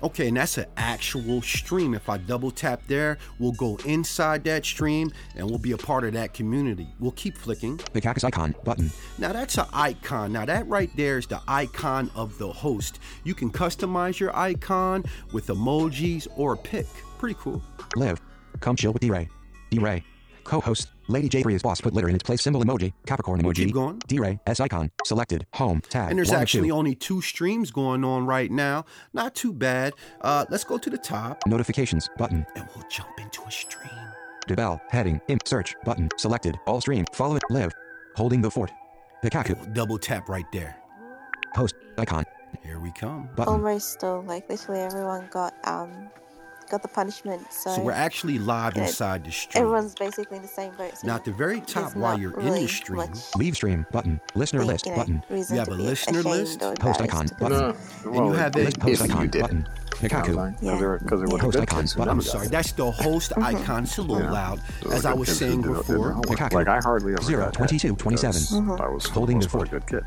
Okay, 0.02 0.30
and 0.30 0.38
that's 0.38 0.58
an 0.58 0.68
actual 0.78 1.42
stream. 1.42 1.94
If 1.94 2.08
I 2.08 2.18
double 2.18 2.50
tap 2.50 2.84
there, 2.88 3.18
we'll 3.40 3.52
go 3.52 3.78
inside 3.86 4.46
that 4.46 4.64
stream 4.64 5.12
and 5.36 5.50
we'll 5.50 5.60
be 5.60 5.74
a 5.74 5.78
part 5.78 6.06
of 6.06 6.14
that 6.14 6.34
community. 6.34 6.88
We'll 6.98 7.12
keep 7.12 7.38
flicking. 7.38 7.78
Pikachu's 7.78 8.24
icon, 8.24 8.56
button. 8.64 8.90
Now 9.18 9.34
that's 9.34 9.58
an 9.58 9.66
icon. 9.74 10.32
Now 10.32 10.46
that 10.46 10.66
right 10.70 10.90
there 10.96 11.18
is 11.18 11.28
the 11.28 11.42
icon 11.46 12.10
of 12.16 12.38
the 12.38 12.50
host. 12.50 13.00
You 13.26 13.34
can 13.34 13.52
customize 13.52 14.18
your 14.18 14.34
icon 14.34 15.04
with 15.34 15.48
emojis 15.48 16.26
or 16.38 16.54
a 16.54 16.58
pic. 16.58 16.88
Pretty 17.18 17.36
cool. 17.38 17.62
Live, 17.98 18.22
come 18.62 18.78
chill 18.78 18.94
with 18.94 19.02
D-Ray. 19.02 19.28
D-Ray, 19.72 20.06
co-host, 20.50 20.90
Lady 21.08 21.30
J 21.30 21.42
is 21.48 21.62
boss 21.62 21.80
put 21.80 21.94
litter 21.94 22.10
in 22.10 22.16
its 22.16 22.24
place 22.24 22.42
symbol 22.42 22.64
emoji, 22.64 22.92
Capricorn 23.06 23.42
emoji. 23.42 23.56
keep 23.68 23.74
going. 23.74 24.02
D-Ray, 24.08 24.40
S 24.48 24.60
icon, 24.60 24.90
selected, 25.06 25.46
home, 25.54 25.82
tab. 25.90 26.10
And 26.10 26.18
there's 26.18 26.32
one 26.32 26.42
actually 26.42 26.70
two. 26.70 26.76
only 26.76 26.96
two 26.96 27.22
streams 27.22 27.72
going 27.72 28.04
on 28.04 28.26
right 28.26 28.52
now. 28.52 28.86
Not 29.14 29.36
too 29.36 29.54
bad. 29.54 29.94
Uh, 30.22 30.46
let's 30.50 30.64
go 30.64 30.78
to 30.78 30.90
the 30.90 30.98
top 30.98 31.42
Notifications, 31.48 32.10
button. 32.18 32.46
and 32.56 32.68
we'll 32.76 32.86
jump 32.90 33.20
into 33.20 33.42
a 33.44 33.52
stream. 33.52 33.92
Dabel, 34.48 34.82
heading, 34.90 35.22
in, 35.28 35.38
search, 35.46 35.76
button, 35.86 36.10
selected, 36.18 36.58
all 36.66 36.82
stream, 36.82 37.06
follow 37.14 37.36
it, 37.36 37.44
live, 37.52 37.72
holding 38.16 38.42
the 38.42 38.50
fort. 38.50 38.72
Pikachu, 39.24 39.56
We'll 39.60 39.74
double 39.74 39.98
tap 40.00 40.28
right 40.30 40.46
there. 40.52 40.76
host, 41.54 41.76
icon, 42.00 42.24
Here 42.64 42.80
we 42.80 42.92
come. 42.94 43.30
button. 43.36 43.54
almost 43.54 44.00
though 44.00 44.22
like 44.26 44.50
literally 44.50 44.82
everyone 44.82 45.28
got 45.32 45.54
um 45.66 46.10
got 46.70 46.82
the 46.82 46.88
punishment 46.88 47.42
so, 47.52 47.76
So 47.76 47.82
we're 47.82 47.92
actually 47.92 48.40
live 48.40 48.76
Yeah, 48.76 48.84
inside 48.84 49.24
the 49.26 49.32
stream. 49.32 49.64
everyone's 49.64 49.96
basically 49.96 50.38
in 50.38 50.44
the 50.44 50.48
same 50.50 50.72
boat 50.74 50.98
so 50.98 51.08
Now 51.08 51.16
at 51.16 51.26
the 51.26 51.32
very 51.32 51.62
top, 51.62 51.96
while 51.96 52.18
you're 52.20 52.40
in 52.40 52.54
the 52.54 52.68
stream, 52.68 52.98
much, 52.98 53.36
Leave 53.36 53.56
stream, 53.56 53.86
button, 53.92 54.20
listener 54.36 54.60
like, 54.62 54.68
list, 54.74 54.86
you 54.86 54.92
know, 54.92 54.98
button. 54.98 55.24
reason 55.30 55.56
You 55.56 55.60
have 55.60 55.68
a 55.70 55.74
listener 55.74 56.24
list? 56.24 56.62
or 56.62 56.76
Post 56.76 57.02
embarrassed 57.02 57.02
icon, 57.02 57.26
because- 57.28 57.40
button. 57.40 58.16
and 58.16 58.26
you 58.28 58.34
have 58.34 58.56
a 58.56 58.60
List 58.60 58.80
post 58.80 59.02
icon, 59.02 59.28
button. 59.28 59.68
Pikachu, 60.00 60.56
Yeah. 60.62 60.98
Because 61.04 61.22
it 61.24 61.28
would 61.30 61.42
Post 61.42 61.56
have 61.56 61.64
icon, 61.64 61.86
button. 61.98 62.10
I'm 62.10 62.22
sorry, 62.22 62.48
that's 62.48 62.72
the 62.72 62.90
host 62.90 63.34
icon. 63.38 63.84
It's 63.84 63.98
a 63.98 64.02
little 64.02 64.32
loud. 64.32 64.62
As 64.92 65.06
I 65.06 65.14
was 65.14 65.36
saying 65.38 65.62
before, 65.64 66.12
homework. 66.14 66.26
Pikachu. 66.40 66.54
Like 66.54 66.68
I 66.70 66.80
hardly 66.80 67.14
ever 67.14 67.22
0 67.22 67.52
22 67.52 67.96
27. 67.98 68.42
Mm-hmm. 68.42 68.82
I 68.82 68.88
was 68.88 69.06
Holding 69.08 69.40
the 69.40 69.50
for 69.50 69.64
a 69.66 69.68
fort. 69.68 69.86
good 69.88 70.06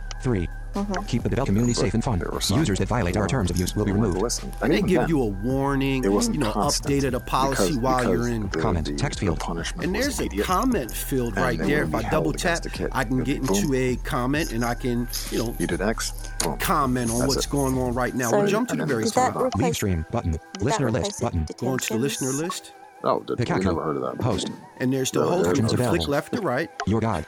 kid. 0.73 0.87
3. 0.95 1.05
Keep 1.07 1.23
the 1.25 1.29
Dabel 1.31 1.47
community 1.47 1.75
safe 1.75 1.95
and 1.95 2.02
fun. 2.05 2.19
There 2.19 2.31
were 2.31 2.41
some 2.41 2.59
Users 2.59 2.79
that 2.79 2.88
violate 2.88 3.17
our 3.17 3.26
terms 3.26 3.50
of 3.50 3.57
use 3.57 3.75
will 3.76 3.85
be 3.85 3.93
removed. 3.93 4.19
Listen. 4.23 4.50
and 4.62 4.62
And 4.62 4.73
they 4.73 4.83
give 4.88 5.00
then, 5.02 5.09
you 5.09 5.23
a 5.23 5.26
warning, 5.26 6.05
it 6.05 6.09
wasn't 6.12 6.37
you 6.37 6.41
know, 6.43 6.52
constant 6.52 6.93
updated 6.95 7.14
a 7.14 7.21
policy 7.21 7.62
because- 7.75 7.79
while 7.79 7.99
because 7.99 8.12
you're 8.12 8.29
in. 8.29 8.49
the- 8.49 8.59
Comment, 8.59 8.87
the- 8.87 8.95
text 8.95 9.19
field. 9.21 9.38
punishment 9.41 9.85
And 9.87 9.95
there's 9.95 10.19
a 10.19 10.23
immediate. 10.25 10.47
comment 10.47 10.91
field 10.93 11.37
right 11.37 11.59
they 11.59 11.67
there. 11.67 11.83
If 11.85 11.95
I 11.95 12.02
double 12.02 12.33
tap, 12.33 12.59
against 12.59 12.62
the 12.64 12.71
kid. 12.71 12.88
I 12.93 13.05
can 13.05 13.19
get 13.19 13.43
be 13.43 13.49
into 13.49 13.67
boom. 13.69 13.75
a 13.75 13.97
comment 13.97 14.52
and 14.52 14.64
I 14.64 14.75
can, 14.75 15.09
you 15.31 15.38
know, 15.38 15.55
You 15.59 15.67
did 15.67 15.81
X. 15.81 16.12
Boom. 16.41 16.57
comment 16.59 17.11
on 17.11 17.19
That's 17.21 17.29
what's 17.35 17.47
it. 17.47 17.50
going 17.50 17.79
on 17.79 17.95
right 17.95 18.14
now. 18.14 18.31
So 18.31 18.38
we'll 18.38 18.47
jump 18.49 18.69
to 18.69 18.76
the 18.76 18.87
very 18.87 19.05
did 19.05 19.12
that 19.14 19.33
top. 19.35 19.55
Leave 19.57 19.75
stream, 19.75 20.05
button. 20.11 20.37
Listener 20.61 20.91
list, 20.91 21.21
button. 21.21 21.47
Go 21.59 21.73
into 21.73 21.95
the 21.95 21.99
listener 21.99 22.31
list. 22.31 22.73
Oh, 23.04 23.21
did, 23.21 23.38
we 23.38 23.44
Pikachu. 23.44 23.64
never 23.64 23.82
heard 23.82 23.97
of 23.97 24.02
that. 24.02 24.18
Post. 24.21 24.50
And 24.78 24.92
there's 24.92 25.11
the 25.11 25.21
No, 25.21 25.28
host. 25.30 25.44
there's 25.44 25.59
You 25.59 25.64
options 25.64 25.71
can 25.71 25.76
flick 25.88 26.00
available. 26.02 26.11
left 26.12 26.32
to 26.35 26.40
right. 26.40 26.71
Your 26.87 27.00
god. 27.00 27.26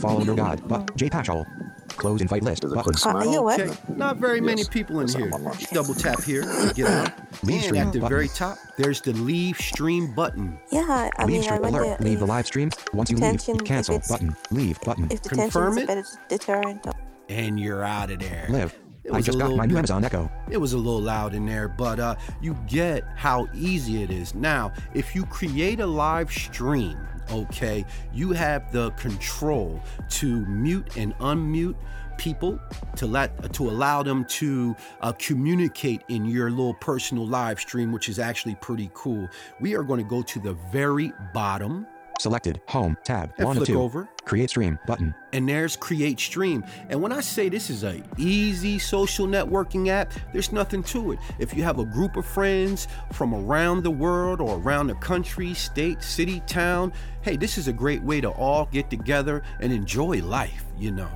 Follow 0.00 0.22
your 0.22 0.36
god, 0.36 0.62
but 0.68 0.94
J 0.96 1.08
Patchhole. 1.08 1.46
Close 1.88 2.20
invite 2.20 2.42
list, 2.42 2.62
Does 2.62 2.72
it 2.72 2.74
button. 2.74 2.92
click 2.92 3.06
Uh, 3.06 3.10
smack? 3.12 3.26
are 3.26 3.42
what? 3.42 3.60
Okay, 3.60 3.74
not 3.96 4.16
very 4.18 4.40
many 4.40 4.64
people 4.64 5.00
in 5.00 5.06
Yes, 5.06 5.16
here. 5.16 5.30
on 5.32 5.44
lunch. 5.44 5.60
Just 5.60 5.72
double 5.72 5.94
tap 5.94 6.22
here 6.22 6.42
get 6.74 6.86
out. 6.90 7.12
Leave 7.44 7.54
and 7.56 7.64
stream 7.64 7.82
at 7.86 7.92
the 7.92 8.00
button. 8.00 8.08
very 8.16 8.28
top, 8.28 8.58
there's 8.76 9.00
the 9.00 9.12
leave 9.14 9.56
stream 9.58 10.12
button. 10.14 10.58
yeah 10.70 11.08
I 11.16 11.24
Leave 11.24 11.28
mean 11.28 11.40
I 11.40 11.44
stream 11.44 11.62
wonder 11.62 11.82
alert. 11.84 12.00
Leave 12.02 12.18
the 12.18 12.26
live 12.26 12.46
stream. 12.46 12.70
Once 12.92 13.10
you 13.10 13.16
leave, 13.16 13.64
cancel 13.64 14.00
button. 14.08 14.36
Leave 14.50 14.78
button. 14.82 15.06
if 15.10 15.22
Confirm 15.22 15.78
it. 15.78 15.84
a 15.84 15.86
better 15.86 16.04
deterrent 16.28 16.86
And 17.30 17.58
you're 17.58 17.82
out 17.84 18.10
of 18.10 18.18
there. 18.18 18.46
Live. 18.50 18.76
It 19.06 19.14
I 19.14 19.20
just 19.20 19.38
got 19.38 19.44
little 19.44 19.56
my 19.56 19.66
new 19.66 19.76
Amazon 19.76 20.04
Echo. 20.04 20.28
It 20.50 20.56
was 20.56 20.72
a 20.72 20.76
little 20.76 21.00
loud 21.00 21.32
in 21.32 21.46
there, 21.46 21.68
but 21.68 22.00
uh, 22.00 22.16
you 22.40 22.58
get 22.66 23.04
how 23.14 23.46
easy 23.54 24.02
it 24.02 24.10
is. 24.10 24.34
Now, 24.34 24.72
if 24.94 25.14
you 25.14 25.24
create 25.26 25.78
a 25.78 25.86
live 25.86 26.32
stream, 26.32 26.98
okay, 27.30 27.84
you 28.12 28.32
have 28.32 28.72
the 28.72 28.90
control 28.92 29.80
to 30.10 30.44
mute 30.46 30.96
and 30.96 31.16
unmute 31.18 31.76
people 32.18 32.58
to 32.96 33.06
let 33.06 33.52
to 33.52 33.68
allow 33.70 34.02
them 34.02 34.24
to 34.24 34.74
uh, 35.02 35.12
communicate 35.12 36.02
in 36.08 36.24
your 36.24 36.50
little 36.50 36.74
personal 36.74 37.26
live 37.26 37.60
stream, 37.60 37.92
which 37.92 38.08
is 38.08 38.18
actually 38.18 38.56
pretty 38.56 38.90
cool. 38.92 39.28
We 39.60 39.76
are 39.76 39.84
going 39.84 40.02
to 40.02 40.08
go 40.08 40.22
to 40.22 40.40
the 40.40 40.54
very 40.72 41.12
bottom 41.32 41.86
Selected. 42.18 42.60
Home. 42.68 42.96
Tab. 43.04 43.32
and 43.38 43.46
One 43.46 43.56
of 43.58 43.64
two. 43.66 43.80
over. 43.80 44.08
Create 44.24 44.50
stream 44.50 44.78
button. 44.86 45.14
and 45.32 45.48
there's 45.48 45.76
create 45.76 46.18
stream 46.18 46.64
and 46.88 47.00
when 47.00 47.12
i 47.12 47.20
say 47.20 47.48
this 47.48 47.70
is 47.70 47.84
a 47.84 48.02
easy 48.18 48.76
social 48.76 49.24
networking 49.28 49.86
app 49.86 50.12
there's 50.32 50.50
nothing 50.50 50.82
to 50.82 51.12
it 51.12 51.18
if 51.38 51.54
you 51.54 51.62
have 51.62 51.78
a 51.78 51.84
group 51.84 52.16
of 52.16 52.26
friends 52.26 52.88
from 53.12 53.32
around 53.32 53.84
the 53.84 53.90
world 53.90 54.40
or 54.40 54.56
around 54.58 54.88
the 54.88 54.94
country 54.96 55.54
state 55.54 56.02
city 56.02 56.40
town 56.48 56.92
hey 57.22 57.36
this 57.36 57.56
is 57.56 57.68
a 57.68 57.72
great 57.72 58.02
way 58.02 58.20
to 58.20 58.28
all 58.30 58.66
get 58.72 58.90
together 58.90 59.44
and 59.60 59.72
enjoy 59.72 60.20
life 60.22 60.64
you 60.76 60.90
know 60.90 61.10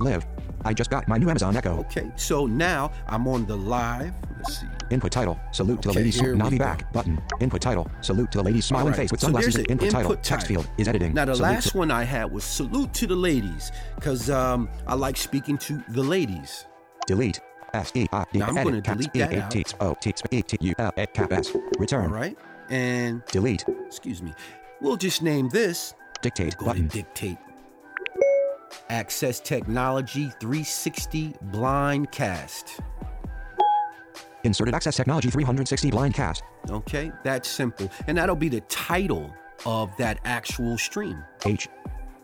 Live. 0.00 0.24
I 0.64 0.72
just 0.74 0.90
got 0.90 1.06
my 1.08 1.18
new 1.18 1.28
Amazon 1.30 1.56
Echo. 1.56 1.78
okay 1.80 2.10
so 2.16 2.46
now 2.46 2.90
i'm 3.08 3.26
on 3.28 3.44
the 3.46 3.56
live 3.56 4.12
let's 4.38 4.60
see 4.60 4.66
Input 4.90 5.10
title. 5.12 5.40
Salute 5.50 5.80
to 5.82 5.88
the 5.88 5.90
Okay, 5.92 6.00
lady's 6.00 6.20
here 6.20 6.36
Navi 6.36 6.58
back 6.58 6.92
button. 6.92 7.20
Input 7.40 7.62
title. 7.62 7.90
Salute 8.02 8.30
to 8.32 8.38
the 8.38 8.44
lady's 8.44 8.66
smiling 8.66 8.88
Alright, 8.92 8.98
face 9.00 9.10
with 9.12 9.20
so 9.20 9.26
sunglasses. 9.28 9.56
an 9.56 9.64
input, 9.64 9.90
title. 9.90 10.10
input 10.12 10.22
Text 10.22 10.46
field 10.46 10.68
is 10.76 10.86
editing. 10.88 11.14
Now 11.14 11.24
the 11.24 11.34
Salute 11.34 11.48
last 11.52 11.70
to- 11.72 11.78
one 11.78 11.90
I 11.90 12.04
had 12.04 12.30
was 12.30 12.44
salute 12.44 12.92
to 12.94 13.06
the 13.06 13.16
ladies, 13.16 13.72
because 13.94 14.28
um, 14.28 14.68
I 14.86 14.94
like 14.94 15.16
speaking 15.16 15.56
to 15.58 15.82
the 15.88 16.02
ladies. 16.02 16.66
delete. 17.06 17.40
S 17.72 17.92
E 17.94 18.06
I 18.12 18.24
D 18.30 18.38
Now 18.40 18.48
I'm 18.48 18.54
gonna 18.56 18.80
delete 18.82 19.10
E, 19.14 19.18
that 19.20 19.32
out. 19.34 19.50
T, 19.50 19.64
O, 19.80 19.94
T, 19.94 20.12
sp- 20.14 20.28
E, 20.30 20.42
T, 20.42 20.58
U, 20.60 20.74
L, 20.78 20.92
A, 20.98 21.06
cap 21.06 21.32
S. 21.32 21.50
Return. 21.78 22.04
All 22.04 22.14
right. 22.14 22.36
And 22.68 23.24
Delete. 23.32 23.64
excuse 23.86 24.22
me. 24.22 24.34
We'll 24.82 24.96
just 24.98 25.22
name 25.22 25.48
this 25.48 25.94
Dictate 26.20 26.56
button. 26.58 26.88
dictate. 26.88 27.38
Access 28.90 29.40
Technology 29.40 30.30
360 30.40 31.34
Blind 31.42 32.10
Cast. 32.12 32.80
Inserted 34.44 34.74
Access 34.74 34.96
Technology 34.96 35.30
360 35.30 35.90
Blind 35.90 36.14
Cast. 36.14 36.42
Okay, 36.70 37.10
that's 37.22 37.48
simple. 37.48 37.90
And 38.06 38.16
that'll 38.18 38.36
be 38.36 38.48
the 38.48 38.60
title 38.62 39.34
of 39.64 39.90
that 39.96 40.18
actual 40.24 40.76
stream. 40.76 41.22
H. 41.46 41.68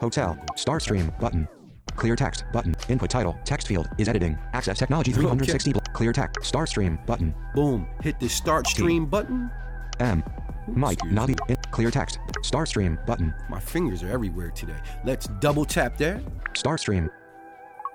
Hotel. 0.00 0.38
Start 0.56 0.82
stream 0.82 1.12
button. 1.20 1.48
Clear 1.96 2.16
text 2.16 2.44
button. 2.52 2.74
Input 2.88 3.10
title. 3.10 3.38
Text 3.44 3.66
field 3.66 3.88
is 3.98 4.08
editing. 4.08 4.38
Access 4.52 4.78
Technology 4.78 5.12
360. 5.12 5.72
bl- 5.72 5.78
Clear 5.92 6.12
text. 6.12 6.44
Start 6.44 6.68
stream 6.68 6.98
button. 7.06 7.34
Boom. 7.54 7.86
Hit 8.02 8.18
the 8.20 8.28
start 8.28 8.66
stream 8.66 9.06
button. 9.06 9.50
M. 9.98 10.22
Mike. 10.68 10.98
Navi. 11.00 11.36
In- 11.50 11.56
clear 11.80 11.90
text. 11.90 12.18
Start 12.42 12.68
stream 12.68 12.98
button. 13.06 13.34
My 13.48 13.58
fingers 13.58 14.02
are 14.02 14.10
everywhere 14.10 14.50
today. 14.50 14.76
Let's 15.04 15.28
double 15.40 15.64
tap 15.64 15.96
there. 15.96 16.20
Start 16.54 16.80
stream. 16.80 17.10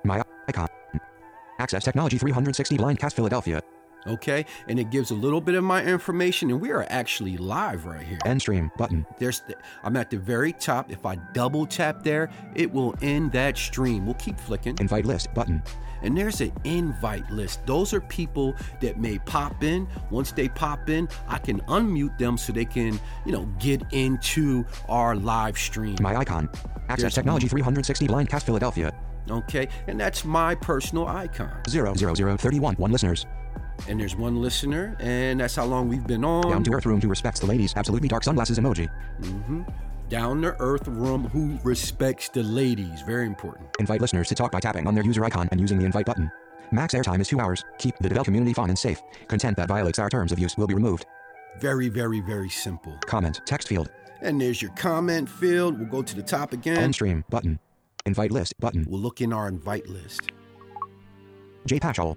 My 0.03 0.23
icon. 0.47 0.67
Access 1.59 1.83
Technology 1.83 2.17
360 2.17 2.77
Blind 2.77 2.99
Cast 2.99 3.15
Philadelphia. 3.15 3.61
Okay, 4.07 4.45
and 4.67 4.79
it 4.79 4.91
gives 4.91 5.09
a 5.09 5.15
little 5.15 5.41
bit 5.41 5.55
of 5.55 5.63
my 5.63 5.83
information, 5.83 6.51
and 6.51 6.61
we 6.61 6.69
are 6.71 6.85
actually 6.89 7.37
live 7.37 7.85
right 7.85 8.05
here. 8.05 8.19
End 8.25 8.39
stream 8.39 8.69
button. 8.77 9.05
There's, 9.17 9.39
the, 9.41 9.55
I'm 9.83 9.95
at 9.97 10.11
the 10.11 10.17
very 10.17 10.53
top. 10.53 10.91
If 10.91 11.07
I 11.07 11.15
double 11.33 11.65
tap 11.65 12.03
there, 12.03 12.29
it 12.55 12.71
will 12.71 12.93
end 13.01 13.31
that 13.31 13.57
stream. 13.57 14.05
We'll 14.05 14.15
keep 14.15 14.39
flicking. 14.39 14.77
Invite 14.79 15.05
list 15.05 15.33
button. 15.33 15.63
And 16.05 16.15
there's 16.15 16.39
an 16.39 16.53
invite 16.63 17.29
list. 17.31 17.65
Those 17.65 17.93
are 17.93 17.99
people 17.99 18.55
that 18.79 18.99
may 18.99 19.17
pop 19.19 19.63
in. 19.63 19.87
Once 20.11 20.31
they 20.31 20.47
pop 20.47 20.87
in, 20.89 21.09
I 21.27 21.39
can 21.39 21.59
unmute 21.61 22.17
them 22.19 22.37
so 22.37 22.53
they 22.53 22.63
can, 22.65 22.99
you 23.25 23.31
know, 23.31 23.45
get 23.59 23.81
into 23.91 24.63
our 24.87 25.15
live 25.15 25.57
stream. 25.57 25.95
My 25.99 26.15
icon. 26.15 26.47
Access 26.89 26.99
There's- 26.99 27.15
Technology 27.15 27.47
360 27.47 28.07
Blind 28.07 28.29
Cast 28.29 28.45
Philadelphia. 28.45 28.93
Okay, 29.29 29.67
and 29.87 29.99
that's 29.99 30.23
my 30.23 30.53
personal 30.53 31.07
icon. 31.07 31.49
00031. 31.67 32.75
One 32.75 32.91
listeners. 32.91 33.25
And 33.89 33.99
there's 33.99 34.15
one 34.15 34.41
listener, 34.41 34.95
and 34.99 35.39
that's 35.39 35.55
how 35.55 35.65
long 35.65 35.89
we've 35.89 36.05
been 36.05 36.23
on. 36.23 36.49
Down 36.49 36.63
to 36.63 36.73
earth 36.73 36.85
room 36.85 37.01
who 37.01 37.09
respects 37.09 37.39
the 37.39 37.47
ladies. 37.47 37.73
Absolutely 37.75 38.07
dark 38.07 38.23
sunglasses 38.23 38.59
emoji. 38.59 38.87
Mm-hmm. 39.21 39.63
Down 40.09 40.41
to 40.43 40.55
earth 40.59 40.87
room 40.87 41.23
who 41.29 41.57
respects 41.63 42.29
the 42.29 42.43
ladies. 42.43 43.01
Very 43.01 43.25
important. 43.25 43.69
Invite 43.79 44.01
listeners 44.01 44.27
to 44.27 44.35
talk 44.35 44.51
by 44.51 44.59
tapping 44.59 44.85
on 44.85 44.93
their 44.93 45.03
user 45.03 45.25
icon 45.25 45.49
and 45.51 45.59
using 45.59 45.79
the 45.79 45.85
invite 45.85 46.05
button. 46.05 46.31
Max 46.71 46.93
airtime 46.93 47.19
is 47.19 47.27
two 47.27 47.39
hours. 47.39 47.63
Keep 47.79 47.97
the 47.99 48.09
Dabel 48.09 48.23
community 48.23 48.53
fun 48.53 48.69
and 48.69 48.77
safe. 48.77 49.01
Content 49.27 49.57
that 49.57 49.67
violates 49.67 49.97
our 49.97 50.09
terms 50.09 50.31
of 50.31 50.37
use 50.37 50.57
will 50.57 50.67
be 50.67 50.75
removed. 50.75 51.05
Very, 51.59 51.89
very, 51.89 52.19
very 52.19 52.49
simple. 52.49 52.95
Comment. 53.07 53.41
Text 53.45 53.67
field. 53.67 53.89
And 54.21 54.39
there's 54.39 54.61
your 54.61 54.71
comment 54.71 55.27
field. 55.27 55.79
We'll 55.79 55.89
go 55.89 56.01
to 56.03 56.15
the 56.15 56.23
top 56.23 56.53
again. 56.53 56.77
End 56.77 56.93
stream 56.93 57.23
button. 57.29 57.59
Invite 58.05 58.31
list 58.31 58.59
button. 58.59 58.85
We'll 58.87 59.01
look 59.01 59.21
in 59.21 59.33
our 59.33 59.47
invite 59.47 59.87
list. 59.87 60.21
J 61.65 61.79
Patchell. 61.79 62.15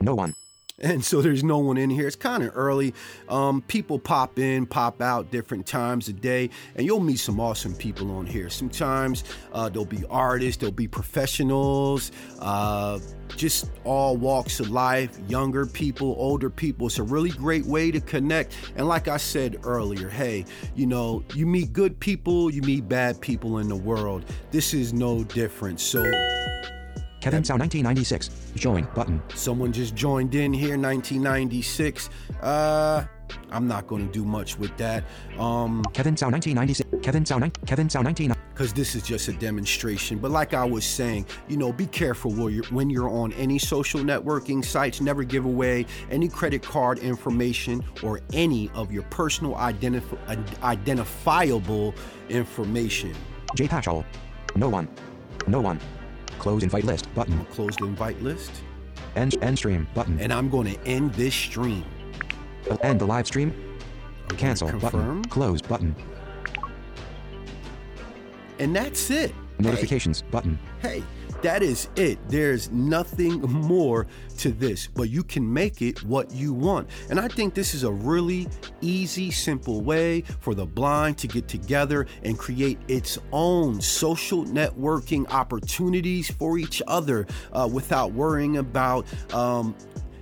No 0.00 0.14
one. 0.14 0.34
And 0.80 1.04
so 1.04 1.20
there's 1.20 1.44
no 1.44 1.58
one 1.58 1.76
in 1.76 1.90
here. 1.90 2.06
It's 2.06 2.16
kind 2.16 2.42
of 2.42 2.56
early. 2.56 2.94
Um, 3.28 3.62
people 3.62 3.98
pop 3.98 4.38
in, 4.38 4.66
pop 4.66 5.02
out 5.02 5.30
different 5.30 5.66
times 5.66 6.08
a 6.08 6.12
day, 6.12 6.50
and 6.76 6.86
you'll 6.86 7.00
meet 7.00 7.18
some 7.18 7.40
awesome 7.40 7.74
people 7.74 8.10
on 8.16 8.26
here. 8.26 8.48
Sometimes 8.48 9.24
uh, 9.52 9.68
there'll 9.68 9.84
be 9.84 10.04
artists, 10.08 10.60
there'll 10.60 10.72
be 10.72 10.88
professionals, 10.88 12.12
uh, 12.40 12.98
just 13.36 13.70
all 13.84 14.16
walks 14.16 14.60
of 14.60 14.70
life, 14.70 15.18
younger 15.28 15.66
people, 15.66 16.14
older 16.18 16.50
people. 16.50 16.86
It's 16.86 16.98
a 16.98 17.02
really 17.02 17.30
great 17.30 17.66
way 17.66 17.90
to 17.90 18.00
connect. 18.00 18.56
And 18.76 18.88
like 18.88 19.08
I 19.08 19.16
said 19.16 19.60
earlier, 19.64 20.08
hey, 20.08 20.44
you 20.74 20.86
know, 20.86 21.22
you 21.34 21.46
meet 21.46 21.72
good 21.72 21.98
people, 22.00 22.50
you 22.50 22.62
meet 22.62 22.88
bad 22.88 23.20
people 23.20 23.58
in 23.58 23.68
the 23.68 23.76
world. 23.76 24.24
This 24.50 24.74
is 24.74 24.92
no 24.92 25.24
different. 25.24 25.80
So 25.80 26.02
Kevin 27.20 27.42
Sound 27.44 27.60
1996. 27.60 28.30
Join 28.54 28.86
button. 28.94 29.20
Someone 29.34 29.72
just 29.72 29.94
joined 29.94 30.34
in 30.34 30.52
here, 30.52 30.78
1996. 30.78 32.10
Uh, 32.42 33.04
I'm 33.50 33.66
not 33.66 33.86
going 33.86 34.06
to 34.06 34.12
do 34.12 34.24
much 34.24 34.58
with 34.58 34.74
that. 34.78 35.04
Um, 35.38 35.82
Kevin 35.92 36.16
Sound 36.16 36.32
1996. 36.34 37.04
Kevin 37.04 37.26
Sound. 37.26 37.40
nine- 37.42 37.52
Kevin 37.66 37.90
Sound 37.90 38.04
19. 38.04 38.32
because 38.54 38.72
this 38.72 38.94
is 38.94 39.02
just 39.02 39.28
a 39.28 39.32
demonstration. 39.34 40.18
But 40.18 40.30
like 40.30 40.54
I 40.54 40.64
was 40.64 40.84
saying, 40.84 41.26
you 41.48 41.56
know, 41.56 41.72
be 41.72 41.86
careful 41.86 42.32
when 42.32 42.52
you're, 42.54 42.64
when 42.66 42.88
you're 42.90 43.08
on 43.10 43.32
any 43.34 43.58
social 43.58 44.00
networking 44.00 44.64
sites. 44.64 45.00
Never 45.00 45.22
give 45.24 45.44
away 45.44 45.86
any 46.10 46.28
credit 46.28 46.62
card 46.62 46.98
information 47.00 47.84
or 48.02 48.20
any 48.32 48.70
of 48.74 48.90
your 48.92 49.02
personal 49.04 49.54
identif- 49.54 50.16
identifiable 50.62 51.94
information. 52.28 53.14
J 53.56 53.66
Patchell. 53.68 54.04
No 54.56 54.68
one. 54.68 54.88
No 55.46 55.60
one. 55.60 55.78
Close 56.38 56.62
invite 56.62 56.84
list 56.84 57.12
button. 57.14 57.44
Close 57.46 57.76
the 57.76 57.84
invite 57.86 58.20
list, 58.22 58.50
End, 59.16 59.36
end 59.42 59.58
stream 59.58 59.88
button. 59.94 60.18
and 60.20 60.32
I'm 60.32 60.48
going 60.48 60.72
to 60.74 60.80
end 60.86 61.12
this 61.14 61.34
stream. 61.34 61.84
Uh, 62.70 62.76
end 62.82 63.00
the 63.00 63.06
live 63.06 63.26
stream. 63.26 63.52
Cancel 64.36 64.68
Confirm. 64.68 64.90
button. 65.22 65.24
Close 65.30 65.62
button. 65.62 65.96
And 68.58 68.74
that's 68.74 69.10
it. 69.10 69.30
Hey. 69.30 69.36
Notifications 69.58 70.22
button. 70.22 70.58
hey, 70.80 71.02
that 71.42 71.62
is 71.62 71.88
it. 71.96 72.18
There's 72.28 72.70
nothing 72.70 73.40
more 73.40 74.06
to 74.38 74.50
this, 74.50 74.86
but 74.86 75.10
you 75.10 75.22
can 75.22 75.52
make 75.52 75.82
it 75.82 76.02
what 76.02 76.30
you 76.30 76.52
want. 76.52 76.88
And 77.10 77.20
I 77.20 77.28
think 77.28 77.54
this 77.54 77.74
is 77.74 77.84
a 77.84 77.92
really 77.92 78.48
easy, 78.80 79.30
simple 79.30 79.80
way 79.80 80.22
for 80.40 80.54
the 80.54 80.66
blind 80.66 81.18
to 81.18 81.28
get 81.28 81.48
together 81.48 82.06
and 82.22 82.38
create 82.38 82.78
its 82.88 83.18
own 83.32 83.80
social 83.80 84.44
networking 84.44 85.28
opportunities 85.30 86.30
for 86.30 86.58
each 86.58 86.82
other 86.86 87.26
uh, 87.52 87.68
without 87.70 88.12
worrying 88.12 88.58
about. 88.58 89.06
Um, 89.32 89.74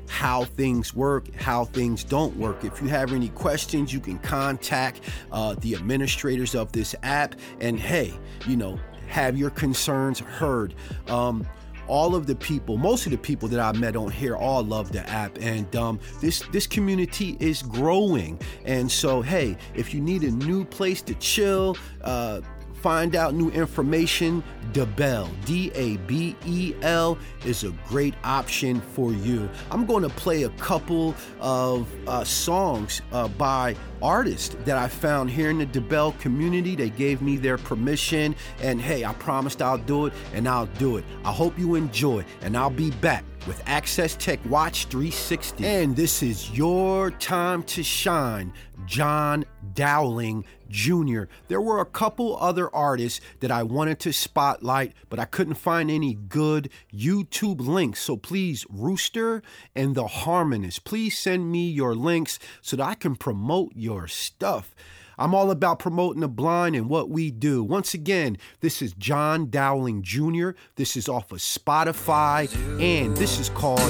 how 0.09 0.45
things 0.45 0.95
work, 0.95 1.35
how 1.35 1.65
things 1.65 2.05
don't 2.05 2.37
work. 2.37 2.65
If 2.65 2.81
you 2.81 2.87
have 2.89 3.13
any 3.13 3.29
questions, 3.31 3.93
you 3.93 3.99
can 3.99 4.19
contact 4.21 5.01
uh, 5.33 5.57
the 5.59 5.75
administrators 5.75 6.55
of 6.55 6.71
this 6.71 6.95
app. 7.03 7.35
And 7.61 7.79
hey, 7.79 8.15
you 8.47 8.57
know, 8.57 8.79
have 9.09 9.37
your 9.37 9.51
concerns 9.51 10.19
heard. 10.21 10.75
Um, 11.09 11.47
all 11.89 12.15
of 12.15 12.27
the 12.27 12.35
people, 12.35 12.77
most 12.77 13.07
of 13.07 13.13
the 13.13 13.19
people 13.19 13.49
that 13.49 13.61
I 13.61 13.79
met 13.79 13.97
on 13.97 14.11
here, 14.11 14.37
all 14.37 14.63
love 14.65 14.93
the 14.93 15.09
app, 15.09 15.39
and 15.41 15.75
um, 15.77 16.01
this 16.21 16.43
this 16.53 16.67
community 16.67 17.37
is 17.39 17.63
growing. 17.63 18.41
And 18.65 18.91
so, 18.91 19.23
hey, 19.23 19.57
if 19.75 19.95
you 19.95 20.01
need 20.01 20.25
a 20.25 20.31
new 20.31 20.65
place 20.65 21.01
to 21.03 21.15
chill, 21.15 21.77
uh, 22.03 22.41
find 22.81 23.17
out 23.17 23.35
new 23.35 23.51
information, 23.51 24.43
Dabel, 24.73 25.29
D 25.45 25.71
A 25.75 25.97
B 25.99 26.37
E 26.47 26.75
L, 26.83 27.19
is 27.45 27.65
a 27.65 27.71
great 27.89 28.15
option 28.25 28.81
for 28.81 29.13
you. 29.13 29.49
I'm 29.71 29.87
going 29.87 30.03
to 30.03 30.09
play 30.09 30.45
a 30.45 30.51
couple 30.51 31.15
of 31.41 31.89
uh, 32.09 32.25
songs 32.25 33.03
uh, 33.13 33.29
by 33.29 33.75
artists 34.03 34.57
that 34.65 34.77
I 34.77 34.89
found 34.89 35.31
here 35.31 35.51
in 35.51 35.59
the 35.59 35.67
Dabel 35.67 36.19
community. 36.21 36.77
They 36.77 36.91
gave 36.91 37.23
me 37.23 37.37
their 37.37 37.59
permission, 37.59 38.35
and 38.61 38.81
hey, 38.81 39.05
I 39.05 39.13
promised 39.15 39.63
I'll 39.63 39.79
do 39.79 40.07
it, 40.07 40.13
and 40.35 40.49
I'll 40.49 40.67
do 40.67 40.97
it. 40.97 41.05
I 41.25 41.33
hope 41.33 41.59
you 41.59 41.75
enjoy, 41.75 42.25
and 42.43 42.57
I'll 42.57 42.71
be 42.71 42.91
back 42.91 43.25
with 43.47 43.63
Access 43.67 44.17
Tech 44.17 44.41
Watch 44.47 44.87
360. 44.87 45.65
And 45.65 45.97
this 45.97 46.23
is 46.23 46.51
your 46.51 47.11
time 47.13 47.63
to 47.65 47.83
shine, 47.83 48.53
John 48.87 49.45
Dowling 49.75 50.45
Jr. 50.69 51.25
There 51.49 51.61
were 51.61 51.81
a 51.81 51.87
couple 51.87 52.37
other 52.39 52.75
artists 52.75 53.21
that 53.41 53.51
I 53.51 53.63
wanted 53.63 53.99
to 54.01 54.13
spotlight, 54.13 54.93
but 55.09 55.19
I 55.19 55.25
couldn't 55.25 55.55
find 55.55 55.91
any 55.91 56.15
good 56.15 56.71
YouTube 56.95 57.61
links. 57.61 58.01
So 58.01 58.17
please, 58.17 58.67
Rooster 58.69 59.43
and 59.75 59.95
the 59.95 60.07
Harmonist, 60.07 60.85
please 60.85 61.19
send 61.19 61.51
me 61.51 61.69
your 61.69 61.95
links 61.95 62.39
so 62.61 62.77
that 62.77 62.87
I 62.87 62.95
can 62.95 63.17
promote 63.17 63.73
your 63.75 64.07
stuff. 64.09 64.75
I'm 65.19 65.35
all 65.35 65.51
about 65.51 65.79
promoting 65.79 66.21
the 66.21 66.29
blind 66.29 66.77
and 66.77 66.89
what 66.89 67.09
we 67.09 67.31
do. 67.31 67.65
Once 67.65 67.95
again, 67.95 68.37
this 68.61 68.83
is 68.83 68.93
John 68.93 69.49
Dowling 69.49 70.03
Jr. 70.03 70.51
This 70.77 70.97
is 70.97 71.09
off 71.09 71.33
of 71.33 71.39
Spotify, 71.39 72.53
and 72.81 73.17
this 73.17 73.41
is 73.41 73.49
called 73.49 73.81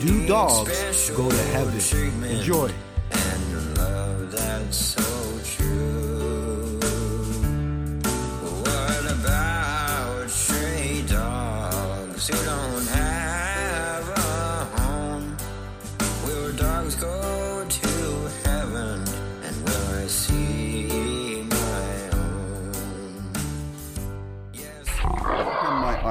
Do 0.00 0.26
Dogs 0.26 1.10
Go 1.10 1.28
to 1.28 1.42
Heaven? 1.48 2.24
Enjoy. 2.24 2.70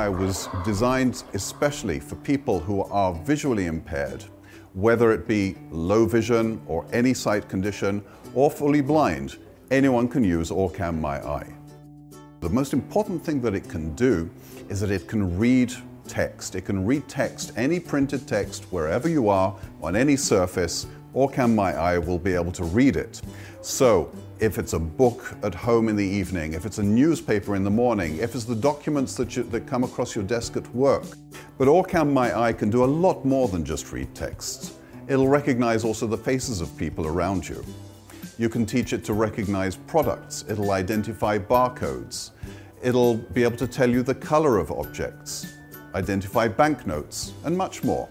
Eye 0.06 0.10
was 0.10 0.50
designed 0.64 1.24
especially 1.34 2.00
for 2.00 2.16
people 2.18 2.60
who 2.60 2.84
are 2.84 3.12
visually 3.12 3.66
impaired, 3.66 4.24
whether 4.76 5.12
it 5.12 5.28
be 5.28 5.56
low 5.72 6.06
vision 6.06 6.62
or 6.68 6.86
any 6.94 7.12
sight 7.12 7.50
condition 7.50 8.04
or 8.36 8.52
fully 8.52 8.82
blind. 8.82 9.38
Anyone 9.72 10.08
can 10.08 10.24
use 10.24 10.52
Orcam 10.52 11.00
My 11.00 11.18
Eye. 11.28 11.52
The 12.42 12.50
most 12.50 12.72
important 12.72 13.26
thing 13.26 13.42
that 13.42 13.56
it 13.56 13.68
can 13.68 13.96
do 13.96 14.30
is 14.70 14.80
that 14.82 14.92
it 14.92 15.08
can 15.08 15.40
read 15.40 15.74
text. 16.08 16.54
It 16.54 16.66
can 16.66 16.86
read 16.86 17.08
text, 17.08 17.54
any 17.58 17.80
printed 17.80 18.28
text, 18.28 18.66
wherever 18.66 19.10
you 19.10 19.28
are, 19.28 19.58
on 19.82 19.96
any 19.96 20.18
surface. 20.18 20.86
Orcam 21.16 21.56
My 21.56 21.74
Eye 21.74 21.98
will 21.98 22.20
be 22.20 22.34
able 22.36 22.52
to 22.52 22.64
read 22.64 22.96
it. 22.96 23.24
So, 23.62 24.12
if 24.40 24.58
it's 24.58 24.74
a 24.74 24.80
book 24.80 25.34
at 25.44 25.56
home 25.56 25.88
in 25.88 25.96
the 25.96 26.06
evening, 26.06 26.54
if 26.54 26.66
it's 26.66 26.78
a 26.78 26.84
newspaper 26.84 27.56
in 27.56 27.64
the 27.64 27.70
morning, 27.70 28.18
if 28.18 28.36
it's 28.36 28.44
the 28.44 28.56
documents 28.56 29.16
that, 29.16 29.36
you, 29.36 29.44
that 29.44 29.66
come 29.66 29.84
across 29.84 30.14
your 30.14 30.26
desk 30.26 30.58
at 30.58 30.76
work. 30.76 31.06
But 31.58 31.68
Orcam 31.68 32.12
My 32.12 32.38
Eye 32.38 32.52
can 32.52 32.70
do 32.70 32.84
a 32.84 32.86
lot 32.86 33.24
more 33.24 33.48
than 33.48 33.64
just 33.64 33.92
read 33.94 34.14
texts. 34.14 34.78
It'll 35.08 35.28
recognize 35.28 35.86
also 35.86 36.06
the 36.06 36.18
faces 36.18 36.60
of 36.60 36.76
people 36.78 37.08
around 37.08 37.48
you. 37.48 37.64
You 38.38 38.50
can 38.50 38.66
teach 38.66 38.92
it 38.92 39.06
to 39.06 39.14
recognize 39.14 39.78
products. 39.78 40.44
It'll 40.50 40.72
identify 40.72 41.38
barcodes. 41.38 42.32
It'll 42.84 43.16
be 43.16 43.44
able 43.44 43.58
to 43.58 43.68
tell 43.68 43.90
you 43.90 44.04
the 44.04 44.16
color 44.16 44.58
of 44.58 44.70
objects, 44.72 45.54
identify 45.94 46.50
banknotes, 46.50 47.34
and 47.46 47.58
much 47.58 47.84
more. 47.86 48.10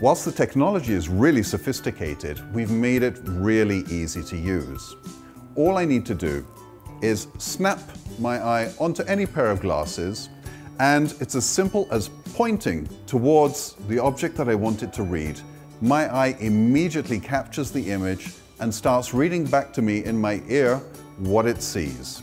Whilst 0.00 0.24
the 0.24 0.30
technology 0.30 0.92
is 0.92 1.08
really 1.08 1.42
sophisticated, 1.42 2.40
we've 2.54 2.70
made 2.70 3.02
it 3.02 3.18
really 3.24 3.78
easy 3.90 4.22
to 4.22 4.36
use. 4.36 4.94
All 5.58 5.76
I 5.76 5.84
need 5.84 6.06
to 6.06 6.14
do 6.14 6.46
is 7.02 7.26
snap 7.38 7.80
my 8.20 8.38
eye 8.40 8.72
onto 8.78 9.02
any 9.02 9.26
pair 9.26 9.50
of 9.50 9.60
glasses, 9.60 10.28
and 10.78 11.12
it's 11.20 11.34
as 11.34 11.44
simple 11.44 11.88
as 11.90 12.10
pointing 12.32 12.88
towards 13.08 13.74
the 13.88 13.98
object 13.98 14.36
that 14.36 14.48
I 14.48 14.54
want 14.54 14.84
it 14.84 14.92
to 14.92 15.02
read. 15.02 15.40
My 15.80 16.14
eye 16.14 16.36
immediately 16.38 17.18
captures 17.18 17.72
the 17.72 17.90
image 17.90 18.34
and 18.60 18.72
starts 18.72 19.12
reading 19.12 19.44
back 19.44 19.72
to 19.72 19.82
me 19.82 20.04
in 20.04 20.16
my 20.16 20.40
ear 20.46 20.76
what 21.18 21.44
it 21.44 21.60
sees. 21.60 22.22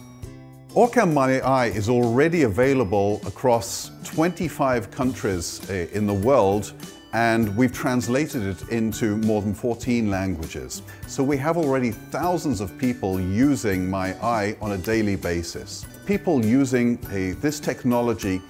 Orcam 0.70 1.14
My 1.14 1.42
Eye 1.42 1.68
is 1.68 1.90
already 1.90 2.44
available 2.44 3.20
across 3.28 3.92
25 4.06 4.92
countries 4.92 5.70
uh, 5.70 5.88
in 5.92 6.08
the 6.08 6.14
world 6.14 6.72
and 7.14 7.56
we've 7.56 7.72
translated 7.72 8.44
it 8.44 8.70
into 8.70 9.18
more 9.18 9.42
than 9.42 9.54
14 9.54 10.10
languages. 10.10 10.82
So 11.08 11.24
we 11.24 11.38
have 11.38 11.58
already 11.58 11.92
thousands 11.92 12.62
of 12.62 12.78
people 12.78 13.20
using 13.20 13.90
My 13.90 14.14
Eye 14.22 14.58
on 14.62 14.74
a 14.74 14.78
daily 14.78 15.16
basis. 15.16 15.86
People 16.06 16.46
using 16.46 16.98
uh, 17.06 17.40
this 17.42 17.60
technology 17.60 18.42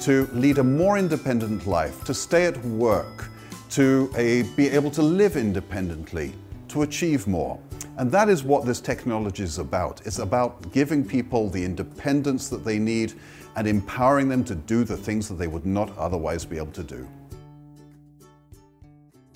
to 0.00 0.28
lead 0.32 0.58
a 0.58 0.64
more 0.64 0.98
independent 0.98 1.66
life, 1.66 2.04
to 2.04 2.14
stay 2.14 2.46
at 2.46 2.56
work, 2.64 3.28
to 3.70 4.10
uh, 4.14 4.56
be 4.56 4.68
able 4.68 4.90
to 4.90 5.02
live 5.02 5.36
independently, 5.36 6.32
to 6.68 6.82
achieve 6.82 7.26
more. 7.26 7.58
And 7.96 8.10
that 8.10 8.28
is 8.28 8.42
what 8.42 8.64
this 8.64 8.80
technology 8.80 9.44
is 9.44 9.58
about. 9.58 10.00
It's 10.04 10.18
about 10.18 10.72
giving 10.72 11.06
people 11.06 11.48
the 11.48 11.64
independence 11.64 12.48
that 12.48 12.64
they 12.64 12.78
need 12.78 13.14
and 13.56 13.68
empowering 13.68 14.28
them 14.28 14.44
to 14.44 14.54
do 14.54 14.82
the 14.82 14.96
things 14.96 15.28
that 15.28 15.34
they 15.34 15.46
would 15.46 15.64
not 15.64 15.96
otherwise 15.96 16.44
be 16.44 16.56
able 16.56 16.72
to 16.72 16.82
do. 16.82 17.08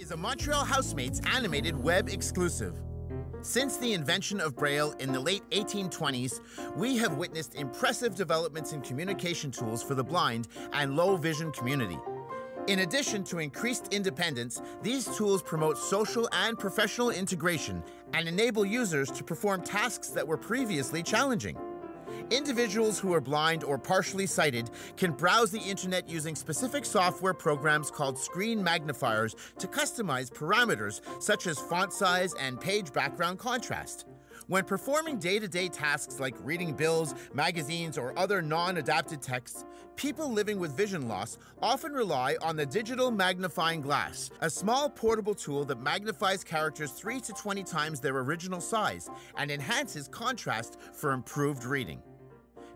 Is 0.09 0.12
a 0.12 0.16
Montreal 0.16 0.64
Housemates 0.64 1.21
animated 1.35 1.77
web 1.77 2.09
exclusive. 2.09 2.81
Since 3.42 3.77
the 3.77 3.92
invention 3.92 4.40
of 4.40 4.57
Braille 4.57 4.92
in 5.01 5.12
the 5.12 5.21
late 5.21 5.42
1820s, 5.51 6.40
we 6.77 6.97
have 6.97 7.18
witnessed 7.18 7.57
impressive 7.57 8.14
developments 8.14 8.73
in 8.73 8.81
communication 8.81 9.51
tools 9.51 9.83
for 9.83 9.94
the 9.94 10.03
blind 10.03 10.49
and 10.73 10.97
low 10.97 11.18
vision 11.18 11.53
community. 11.53 11.99
In 12.68 12.79
addition 12.79 13.23
to 13.25 13.38
increased 13.38 13.92
independence, 13.92 14.62
these 14.81 15.05
tools 15.14 15.42
promote 15.42 15.77
social 15.77 16.27
and 16.33 16.59
professional 16.59 17.11
integration 17.11 17.83
and 18.14 18.27
enable 18.27 18.64
users 18.64 19.11
to 19.11 19.23
perform 19.23 19.61
tasks 19.61 20.09
that 20.09 20.27
were 20.27 20.38
previously 20.38 21.03
challenging. 21.03 21.59
Individuals 22.31 22.99
who 22.99 23.14
are 23.14 23.23
blind 23.23 23.64
or 23.64 23.79
partially 23.79 24.27
sighted 24.27 24.71
can 24.99 25.12
browse 25.12 25.51
the 25.51 25.61
internet 25.61 26.07
using 26.11 26.35
specific 26.35 26.85
software 26.85 27.33
programs 27.33 27.91
called 27.91 28.19
screen 28.19 28.62
magnifiers 28.62 29.35
to 29.59 29.67
customize 29.67 30.31
parameters 30.31 31.01
such 31.23 31.47
as 31.47 31.59
font 31.59 31.91
size 31.91 32.35
and 32.35 32.61
page 32.61 32.93
background 32.93 33.38
contrast. 33.38 34.05
When 34.47 34.64
performing 34.64 35.19
day 35.19 35.38
to 35.38 35.49
day 35.49 35.69
tasks 35.69 36.21
like 36.21 36.35
reading 36.43 36.75
bills, 36.75 37.14
magazines, 37.33 37.97
or 37.97 38.19
other 38.19 38.43
non 38.43 38.77
adapted 38.77 39.23
texts, 39.23 39.64
people 39.97 40.31
living 40.31 40.59
with 40.59 40.77
vision 40.77 41.09
loss 41.09 41.38
often 41.62 41.93
rely 41.93 42.37
on 42.43 42.57
the 42.57 42.67
digital 42.67 43.11
magnifying 43.11 43.81
glass, 43.81 44.31
a 44.43 44.51
small 44.51 44.91
portable 44.91 45.35
tool 45.35 45.64
that 45.64 45.81
magnifies 45.81 46.45
characters 46.45 46.93
3 46.93 47.21
to 47.21 47.33
20 47.33 47.64
times 47.64 48.01
their 48.01 48.17
original 48.19 48.61
size 48.61 49.09
and 49.38 49.51
enhances 49.51 50.09
contrast 50.09 50.79
for 50.93 51.12
improved 51.12 51.64
reading. 51.64 52.03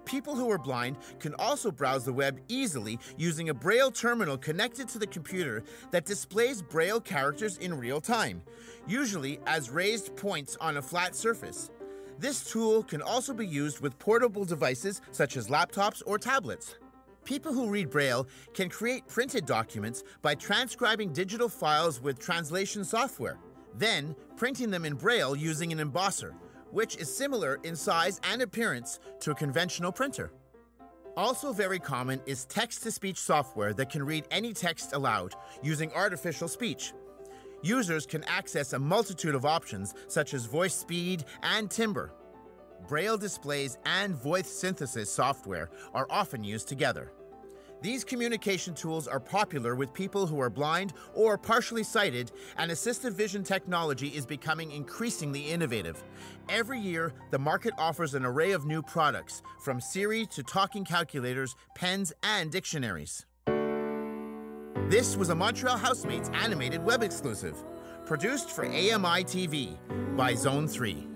People 0.04 0.34
who 0.34 0.50
are 0.50 0.58
blind 0.58 0.98
can 1.20 1.34
also 1.34 1.70
browse 1.70 2.04
the 2.04 2.12
web 2.12 2.40
easily 2.48 2.98
using 3.16 3.48
a 3.48 3.54
Braille 3.54 3.90
terminal 3.90 4.36
connected 4.36 4.88
to 4.88 4.98
the 4.98 5.06
computer 5.06 5.62
that 5.90 6.04
displays 6.04 6.60
Braille 6.60 7.00
characters 7.00 7.56
in 7.58 7.78
real 7.78 8.00
time, 8.00 8.42
usually 8.86 9.38
as 9.46 9.70
raised 9.70 10.14
points 10.16 10.56
on 10.60 10.76
a 10.76 10.82
flat 10.82 11.14
surface. 11.14 11.70
This 12.18 12.44
tool 12.44 12.82
can 12.82 13.00
also 13.00 13.32
be 13.32 13.46
used 13.46 13.80
with 13.80 13.98
portable 13.98 14.44
devices 14.44 15.00
such 15.12 15.36
as 15.36 15.48
laptops 15.48 16.02
or 16.04 16.18
tablets. 16.18 16.76
People 17.24 17.52
who 17.52 17.70
read 17.70 17.88
Braille 17.88 18.26
can 18.52 18.68
create 18.68 19.06
printed 19.06 19.46
documents 19.46 20.02
by 20.20 20.34
transcribing 20.34 21.12
digital 21.12 21.48
files 21.48 22.00
with 22.00 22.18
translation 22.18 22.84
software, 22.84 23.38
then 23.76 24.16
printing 24.36 24.70
them 24.70 24.84
in 24.84 24.94
Braille 24.94 25.36
using 25.36 25.72
an 25.72 25.78
embosser 25.78 26.34
which 26.72 26.96
is 26.96 27.14
similar 27.14 27.60
in 27.62 27.76
size 27.76 28.20
and 28.32 28.42
appearance 28.42 28.98
to 29.20 29.30
a 29.30 29.34
conventional 29.34 29.92
printer. 29.92 30.32
Also, 31.16 31.52
very 31.52 31.78
common 31.78 32.20
is 32.26 32.46
text 32.46 32.82
to 32.82 32.90
speech 32.90 33.18
software 33.18 33.74
that 33.74 33.90
can 33.90 34.02
read 34.02 34.26
any 34.30 34.52
text 34.52 34.94
aloud 34.94 35.34
using 35.62 35.92
artificial 35.92 36.48
speech. 36.48 36.94
Users 37.62 38.06
can 38.06 38.24
access 38.24 38.72
a 38.72 38.78
multitude 38.78 39.34
of 39.34 39.44
options 39.44 39.94
such 40.08 40.34
as 40.34 40.46
voice 40.46 40.74
speed 40.74 41.24
and 41.42 41.70
timbre. 41.70 42.12
Braille 42.88 43.18
displays 43.18 43.78
and 43.84 44.16
voice 44.16 44.50
synthesis 44.50 45.12
software 45.12 45.70
are 45.94 46.06
often 46.10 46.42
used 46.42 46.66
together. 46.66 47.12
These 47.82 48.04
communication 48.04 48.74
tools 48.74 49.08
are 49.08 49.18
popular 49.18 49.74
with 49.74 49.92
people 49.92 50.24
who 50.24 50.40
are 50.40 50.48
blind 50.48 50.92
or 51.14 51.36
partially 51.36 51.82
sighted, 51.82 52.30
and 52.56 52.70
assistive 52.70 53.14
vision 53.14 53.42
technology 53.42 54.06
is 54.08 54.24
becoming 54.24 54.70
increasingly 54.70 55.50
innovative. 55.50 56.04
Every 56.48 56.78
year, 56.78 57.12
the 57.32 57.40
market 57.40 57.74
offers 57.76 58.14
an 58.14 58.24
array 58.24 58.52
of 58.52 58.66
new 58.66 58.82
products, 58.82 59.42
from 59.64 59.80
Siri 59.80 60.26
to 60.26 60.44
talking 60.44 60.84
calculators, 60.84 61.56
pens, 61.74 62.12
and 62.22 62.52
dictionaries. 62.52 63.26
This 64.88 65.16
was 65.16 65.30
a 65.30 65.34
Montreal 65.34 65.76
Housemates 65.76 66.28
animated 66.34 66.84
web 66.84 67.02
exclusive, 67.02 67.64
produced 68.06 68.50
for 68.50 68.64
AMI 68.64 69.24
TV 69.24 69.76
by 70.16 70.34
Zone 70.34 70.68
3. 70.68 71.08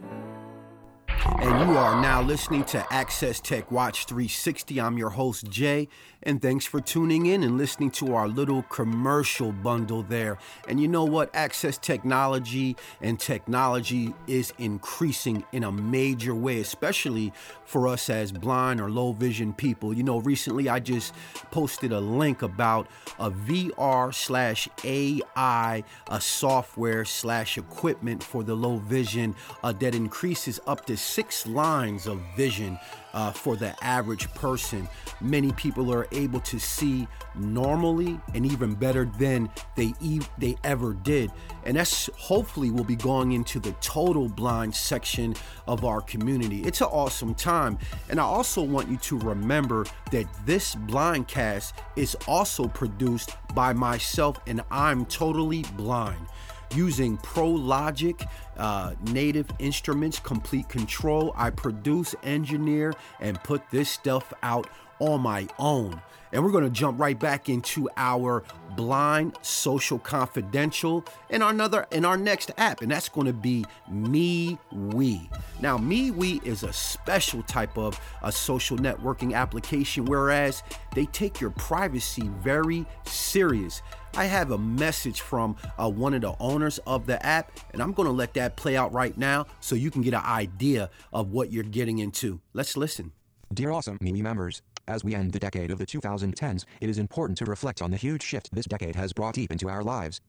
And 1.38 1.68
you 1.68 1.77
are 1.77 2.01
now 2.01 2.22
listening 2.22 2.64
to 2.64 2.85
Access 2.90 3.40
Tech 3.40 3.70
Watch 3.70 4.07
360. 4.07 4.81
I'm 4.81 4.96
your 4.96 5.11
host, 5.11 5.51
Jay, 5.51 5.87
and 6.22 6.40
thanks 6.40 6.64
for 6.64 6.81
tuning 6.81 7.27
in 7.27 7.42
and 7.42 7.59
listening 7.59 7.90
to 7.92 8.14
our 8.14 8.27
little 8.27 8.62
commercial 8.62 9.53
bundle 9.53 10.03
there. 10.03 10.38
And 10.66 10.81
you 10.81 10.88
know 10.88 11.05
what? 11.05 11.31
Access 11.35 11.77
technology 11.77 12.75
and 13.03 13.20
technology 13.20 14.14
is 14.27 14.55
increasing 14.59 15.44
in 15.53 15.64
a 15.64 15.70
major 15.70 16.35
way, 16.35 16.61
especially 16.61 17.35
for 17.66 17.87
us 17.87 18.09
as 18.09 18.33
blind 18.33 18.81
or 18.81 18.90
low 18.90 19.12
vision 19.12 19.53
people. 19.53 19.92
You 19.92 20.05
know, 20.05 20.20
recently 20.20 20.68
I 20.70 20.81
just 20.81 21.14
posted 21.51 21.92
a 21.92 22.01
link 22.01 22.40
about 22.42 22.88
a 23.18 23.31
VR 23.31 24.14
slash 24.14 24.68
AI, 24.85 25.85
a 26.09 26.20
software 26.20 27.05
slash 27.05 27.59
equipment 27.59 28.22
for 28.22 28.42
the 28.42 28.55
low 28.55 28.79
vision 28.79 29.37
uh, 29.62 29.72
that 29.72 29.94
increases 29.94 30.59
up 30.66 30.87
to 30.87 30.96
six 31.27 31.47
lines 31.49 32.07
of 32.07 32.21
vision 32.37 32.79
uh, 33.12 33.33
for 33.33 33.57
the 33.57 33.75
average 33.85 34.33
person. 34.35 34.89
Many 35.21 35.51
people 35.53 35.93
are 35.93 36.07
able 36.12 36.39
to 36.41 36.61
see 36.61 37.09
normally 37.35 38.21
and 38.35 38.47
even 38.47 38.75
better 38.75 39.07
than 39.19 39.51
they 39.75 39.93
e- 40.01 40.21
they 40.39 40.55
ever 40.62 40.95
did, 40.95 41.33
and 41.65 41.77
that's 41.77 42.09
hopefully 42.17 42.71
will 42.71 42.85
be 42.85 42.95
going 42.95 43.33
into 43.33 43.59
the 43.59 43.73
total 43.81 44.29
blind 44.29 44.73
section 44.73 45.35
of 45.67 45.85
our 45.85 46.01
community. 46.01 46.62
It's 46.62 46.81
an 46.81 46.89
awesome 46.93 47.35
time, 47.35 47.79
and 48.09 48.21
I 48.21 48.25
also 48.25 48.62
want 48.62 48.89
you 48.89 48.99
to 48.99 49.19
remember 49.19 49.85
that 50.12 50.27
this 50.47 50.77
blindcast 50.77 51.73
is 51.97 52.15
also 52.29 52.69
produced 52.69 53.31
by 53.53 53.73
myself, 53.73 54.39
and 54.47 54.61
I'm 54.71 55.07
totally 55.07 55.65
blind 55.77 56.27
using 56.74 57.16
Pro 57.18 57.48
Logic, 57.48 58.20
uh, 58.57 58.94
Native 59.12 59.48
Instruments, 59.59 60.18
Komplete 60.18 60.68
Kontrol. 60.68 61.33
I 61.37 61.50
produce, 61.50 62.14
engineer, 62.22 62.94
and 63.20 63.42
put 63.42 63.62
this 63.70 63.88
stuff 63.88 64.33
out 64.42 64.68
on 64.98 65.20
my 65.20 65.46
own. 65.59 66.00
And 66.37 66.44
we're 66.44 66.51
going 66.51 66.64
to 66.64 66.70
jump 66.70 67.01
right 67.01 67.18
back 67.18 67.49
into 67.49 67.88
our 67.96 68.44
blind 68.77 69.38
social 69.40 69.99
confidential 69.99 71.03
in 71.31 71.40
our 71.40 71.49
another 71.49 71.87
in 71.92 72.05
our 72.05 72.18
next 72.18 72.51
app, 72.59 72.83
and 72.83 72.90
that's 72.90 73.09
going 73.09 73.27
to 73.27 73.33
be 73.33 73.64
MeWe. 73.90 75.31
Now, 75.62 75.79
MeWe 75.79 76.44
is 76.44 76.62
a 76.62 76.75
special 76.75 77.42
type 77.44 77.79
of 77.79 77.99
a 78.22 78.31
social 78.31 78.77
networking 78.77 79.33
application, 79.33 80.05
whereas 80.05 80.62
they 80.94 81.07
take 81.07 81.40
your 81.40 81.53
privacy 81.53 82.29
very 82.42 82.85
serious. 83.07 83.81
I 84.14 84.27
have 84.27 84.51
a 84.51 84.59
message 84.59 85.22
from 85.22 85.57
uh, 85.79 85.88
one 85.88 86.12
of 86.12 86.20
the 86.20 86.35
owners 86.38 86.77
of 86.87 87.07
the 87.07 87.25
app, 87.25 87.51
and 87.72 87.83
I'm 87.83 87.94
going 87.94 88.09
to 88.09 88.12
let 88.12 88.35
that 88.35 88.57
play 88.57 88.77
out 88.77 88.92
right 88.92 89.16
now 89.16 89.46
so 89.61 89.75
you 89.75 89.90
can 89.90 90.03
get 90.03 90.12
an 90.12 90.22
idea 90.22 90.90
of 91.14 91.33
what 91.33 91.51
you're 91.51 91.64
getting 91.64 91.99
into. 91.99 92.40
Let's 92.53 92.77
listen. 92.77 93.12
Dear 93.55 93.70
awesome 93.70 93.99
MeWe 94.01 94.20
members, 94.22 94.61
as 94.88 95.05
we 95.05 95.14
end 95.14 95.33
the 95.33 95.38
decade 95.38 95.70
of 95.70 95.79
the 95.79 95.87
2010s, 95.87 96.64
it 96.81 96.88
is 96.88 96.99
important 96.99 97.38
to 97.38 97.44
reflect 97.44 97.83
on 97.83 97.90
the 97.90 97.96
huge 97.96 98.22
shift 98.22 98.49
this 98.53 98.66
decade 98.66 98.96
has 98.96 99.12
brought 99.12 99.35
deep 99.35 99.53
into 99.53 99.68
our 99.68 99.83
lives. 99.83 100.20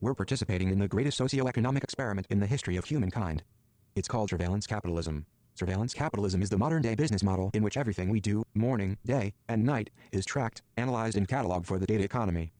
We're 0.00 0.14
participating 0.14 0.70
in 0.70 0.78
the 0.78 0.88
greatest 0.88 1.18
socioeconomic 1.18 1.82
experiment 1.82 2.26
in 2.30 2.40
the 2.40 2.46
history 2.46 2.76
of 2.76 2.84
humankind. 2.84 3.42
It's 3.94 4.08
called 4.08 4.30
surveillance 4.30 4.66
capitalism. 4.66 5.26
Surveillance 5.54 5.94
capitalism 5.94 6.42
is 6.42 6.50
the 6.50 6.58
modern 6.58 6.82
day 6.82 6.94
business 6.94 7.22
model 7.22 7.50
in 7.54 7.62
which 7.62 7.78
everything 7.78 8.10
we 8.10 8.20
do, 8.20 8.44
morning, 8.54 8.98
day, 9.06 9.32
and 9.48 9.64
night, 9.64 9.88
is 10.12 10.26
tracked, 10.26 10.62
analyzed, 10.76 11.16
and 11.16 11.26
cataloged 11.26 11.64
for 11.64 11.78
the 11.78 11.86
data 11.86 12.04
economy. 12.04 12.52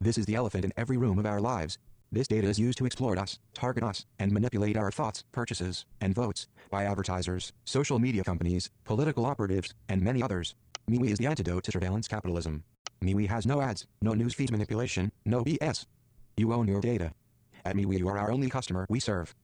This 0.00 0.18
is 0.18 0.26
the 0.26 0.36
elephant 0.36 0.64
in 0.64 0.72
every 0.76 0.96
room 0.96 1.18
of 1.18 1.26
our 1.26 1.40
lives. 1.40 1.78
This 2.12 2.28
data 2.28 2.46
is 2.46 2.60
used 2.60 2.78
to 2.78 2.86
exploit 2.86 3.18
us, 3.18 3.40
target 3.54 3.82
us, 3.82 4.06
and 4.20 4.30
manipulate 4.30 4.76
our 4.76 4.92
thoughts, 4.92 5.24
purchases, 5.32 5.84
and 6.00 6.14
votes 6.14 6.46
by 6.70 6.84
advertisers, 6.84 7.52
social 7.64 7.98
media 7.98 8.22
companies, 8.22 8.70
political 8.84 9.26
operatives, 9.26 9.74
and 9.88 10.00
many 10.00 10.22
others. 10.22 10.54
MeWe 10.90 11.10
is 11.10 11.18
the 11.18 11.26
antidote 11.26 11.64
to 11.64 11.72
surveillance 11.72 12.06
capitalism. 12.06 12.62
MeWe 13.02 13.28
has 13.28 13.46
no 13.46 13.62
ads, 13.62 13.86
no 14.02 14.12
newsfeed 14.12 14.50
manipulation, 14.50 15.12
no 15.24 15.42
BS. 15.42 15.86
You 16.36 16.52
own 16.52 16.68
your 16.68 16.82
data. 16.82 17.12
At 17.64 17.74
MeWe, 17.74 17.98
you 17.98 18.08
are 18.08 18.18
our 18.18 18.30
only 18.30 18.50
customer 18.50 18.86
we 18.90 19.00
serve. 19.00 19.34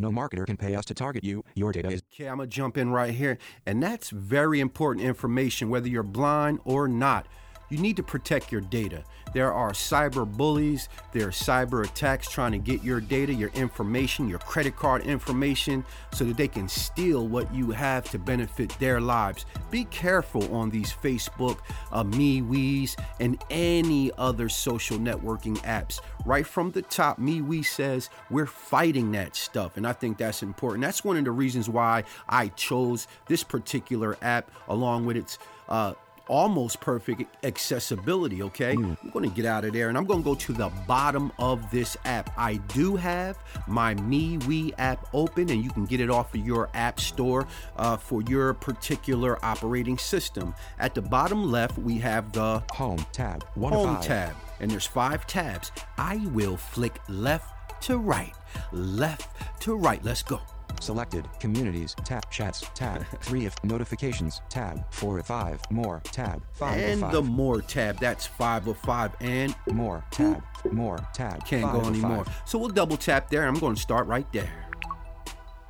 No 0.00 0.10
marketer 0.10 0.44
can 0.44 0.56
pay 0.56 0.74
us 0.74 0.84
to 0.86 0.94
target 0.94 1.22
you. 1.22 1.44
Your 1.54 1.70
data 1.70 1.88
is 1.88 2.02
Okay, 2.12 2.28
I'm 2.28 2.38
gonna 2.38 2.48
jump 2.48 2.76
in 2.76 2.90
right 2.90 3.14
here, 3.14 3.38
and 3.64 3.80
that's 3.82 4.10
very 4.10 4.58
important 4.58 5.06
information, 5.06 5.70
whether 5.70 5.88
you're 5.88 6.02
blind 6.02 6.60
or 6.64 6.88
not. 6.88 7.26
You 7.68 7.78
need 7.78 7.96
to 7.96 8.02
protect 8.02 8.50
your 8.50 8.60
data. 8.60 9.04
There 9.34 9.52
are 9.52 9.72
cyber 9.72 10.26
bullies, 10.26 10.88
there 11.12 11.28
are 11.28 11.30
cyber 11.30 11.84
attacks 11.84 12.30
trying 12.30 12.52
to 12.52 12.58
get 12.58 12.82
your 12.82 13.00
data, 13.00 13.34
your 13.34 13.50
information, 13.50 14.28
your 14.28 14.38
credit 14.38 14.74
card 14.74 15.02
information, 15.02 15.84
so 16.12 16.24
that 16.24 16.36
they 16.36 16.48
can 16.48 16.68
steal 16.68 17.28
what 17.28 17.52
you 17.54 17.70
have 17.70 18.10
to 18.10 18.18
benefit 18.18 18.70
their 18.78 19.00
lives. 19.00 19.44
Be 19.70 19.84
careful 19.84 20.54
on 20.54 20.70
these 20.70 20.92
Facebook, 20.92 21.58
uh, 21.92 22.04
MeWe's, 22.04 22.96
and 23.20 23.42
any 23.50 24.10
other 24.16 24.48
social 24.48 24.98
networking 24.98 25.58
apps. 25.58 26.00
Right 26.24 26.46
from 26.46 26.70
the 26.70 26.82
top, 26.82 27.18
MeWe 27.20 27.64
says 27.64 28.08
we're 28.30 28.46
fighting 28.46 29.12
that 29.12 29.36
stuff, 29.36 29.76
and 29.76 29.86
I 29.86 29.92
think 29.92 30.16
that's 30.16 30.42
important. 30.42 30.82
That's 30.82 31.04
one 31.04 31.18
of 31.18 31.24
the 31.24 31.30
reasons 31.30 31.68
why 31.68 32.04
I 32.28 32.48
chose 32.48 33.06
this 33.26 33.44
particular 33.44 34.16
app 34.22 34.50
along 34.68 35.04
with 35.04 35.16
its 35.16 35.38
uh, 35.68 35.94
almost 36.28 36.80
perfect 36.80 37.44
accessibility, 37.44 38.42
okay? 38.42 38.72
I'm 38.72 38.96
going 39.12 39.28
to 39.28 39.34
get 39.34 39.44
out 39.44 39.64
of 39.64 39.72
there 39.72 39.88
and 39.88 39.98
I'm 39.98 40.04
going 40.04 40.20
to 40.20 40.24
go 40.24 40.34
to 40.34 40.52
the 40.52 40.70
bottom 40.86 41.32
of 41.38 41.70
this 41.70 41.96
app. 42.04 42.30
I 42.36 42.56
do 42.68 42.96
have 42.96 43.38
my 43.66 43.94
MeWe 43.94 44.74
app 44.78 45.08
open 45.12 45.50
and 45.50 45.62
you 45.62 45.70
can 45.70 45.86
get 45.86 46.00
it 46.00 46.10
off 46.10 46.34
of 46.34 46.46
your 46.46 46.68
app 46.74 47.00
store 47.00 47.46
uh, 47.76 47.96
for 47.96 48.22
your 48.22 48.54
particular 48.54 49.44
operating 49.44 49.98
system. 49.98 50.54
At 50.78 50.94
the 50.94 51.02
bottom 51.02 51.50
left, 51.50 51.78
we 51.78 51.98
have 51.98 52.32
the 52.32 52.62
home 52.72 53.04
tab. 53.12 53.44
One 53.54 53.72
home 53.72 54.00
tab 54.00 54.34
and 54.60 54.70
there's 54.70 54.86
five 54.86 55.26
tabs. 55.26 55.72
I 55.96 56.16
will 56.32 56.56
flick 56.56 57.00
left 57.08 57.82
to 57.82 57.98
right, 57.98 58.34
left 58.72 59.30
to 59.62 59.74
right. 59.74 60.02
Let's 60.04 60.22
go. 60.22 60.40
Selected. 60.80 61.28
Communities. 61.40 61.94
Tab. 62.04 62.30
Chats. 62.30 62.64
Tab. 62.74 63.04
3 63.20 63.46
if 63.46 63.64
notifications. 63.64 64.40
Tab. 64.48 64.84
4 64.90 65.18
of 65.18 65.26
5. 65.26 65.70
More. 65.70 66.00
Tab. 66.04 66.42
5 66.54 66.78
and 66.78 67.00
5. 67.00 67.12
the 67.12 67.22
more 67.22 67.60
tab, 67.60 67.98
that's 67.98 68.26
five 68.26 68.66
of 68.66 68.76
five. 68.78 69.12
And 69.20 69.54
More. 69.70 70.04
Tab. 70.10 70.42
More. 70.70 70.98
Tab. 71.14 71.44
can't 71.44 71.64
5 71.64 71.82
go 71.82 71.88
anymore. 71.88 72.24
So 72.46 72.58
we'll 72.58 72.68
double 72.68 72.96
tap 72.96 73.30
there. 73.30 73.46
I'm 73.46 73.58
going 73.58 73.74
to 73.74 73.80
start 73.80 74.06
right 74.06 74.30
there. 74.32 74.50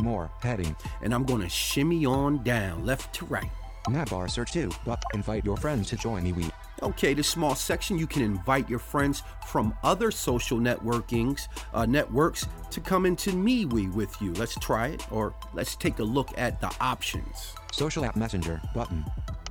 More. 0.00 0.30
Heading. 0.42 0.76
And 1.02 1.14
I'm 1.14 1.24
going 1.24 1.40
to 1.42 1.48
shimmy 1.48 2.06
on 2.06 2.42
down, 2.42 2.84
left 2.84 3.14
to 3.16 3.26
right. 3.26 3.50
Navbar 3.88 4.30
search 4.30 4.52
2. 4.52 4.70
But 4.84 5.02
invite 5.14 5.44
your 5.44 5.56
friends 5.56 5.88
to 5.88 5.96
join 5.96 6.24
MeWe. 6.24 6.50
Okay, 6.82 7.12
this 7.12 7.28
small 7.28 7.54
section, 7.54 7.98
you 7.98 8.06
can 8.06 8.22
invite 8.22 8.68
your 8.68 8.78
friends 8.78 9.22
from 9.46 9.74
other 9.82 10.10
social 10.10 10.58
networkings, 10.58 11.48
uh, 11.74 11.86
networks 11.86 12.46
to 12.70 12.80
come 12.80 13.04
into 13.04 13.32
MeWe 13.32 13.92
with 13.94 14.20
you. 14.22 14.32
Let's 14.34 14.54
try 14.56 14.88
it, 14.88 15.10
or 15.10 15.34
let's 15.54 15.74
take 15.74 15.98
a 15.98 16.04
look 16.04 16.30
at 16.38 16.60
the 16.60 16.72
options. 16.80 17.54
Social 17.72 18.04
app 18.04 18.16
Messenger 18.16 18.60
button. 18.74 19.04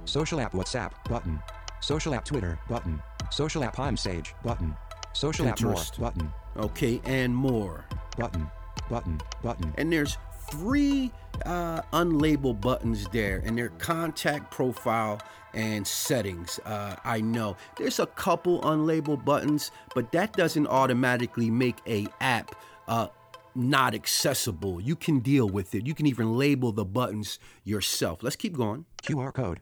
Social 0.06 0.40
app 0.40 0.54
WhatsApp 0.54 0.92
button. 1.10 1.40
Social 1.82 2.14
app 2.14 2.24
Twitter 2.24 2.58
button. 2.70 3.02
Social 3.30 3.64
app 3.64 3.78
Sage 3.98 4.34
button. 4.44 4.76
Social 5.14 5.48
app 5.48 5.60
More 5.62 5.76
button. 6.00 6.32
Okay, 6.56 7.02
and 7.04 7.36
more. 7.36 7.86
Button. 8.18 8.48
Button. 8.90 9.20
Button. 9.44 9.74
And 9.78 9.92
there's 9.92 10.18
three 10.52 11.12
uh, 11.46 11.82
unlabeled 11.94 12.62
buttons 12.62 13.08
there, 13.12 13.42
and 13.46 13.58
their 13.58 13.70
contact 13.70 14.52
profile 14.52 15.22
and 15.54 15.88
settings. 15.88 16.60
Uh, 16.66 16.96
I 17.04 17.22
know 17.22 17.58
there's 17.78 18.00
a 18.00 18.06
couple 18.06 18.62
unlabeled 18.62 19.26
buttons, 19.26 19.72
but 19.96 20.12
that 20.12 20.34
doesn't 20.34 20.68
automatically 20.68 21.50
make 21.50 21.78
a 21.88 22.08
app 22.22 22.56
uh, 22.88 23.08
not 23.56 23.96
accessible. 23.96 24.80
You 24.80 24.96
can 24.96 25.20
deal 25.20 25.50
with 25.50 25.74
it. 25.74 25.88
You 25.88 25.94
can 25.94 26.06
even 26.06 26.38
label 26.38 26.72
the 26.72 26.86
buttons 26.86 27.40
yourself. 27.64 28.22
Let's 28.22 28.36
keep 28.36 28.56
going. 28.56 28.86
QR 29.04 29.34
code. 29.34 29.62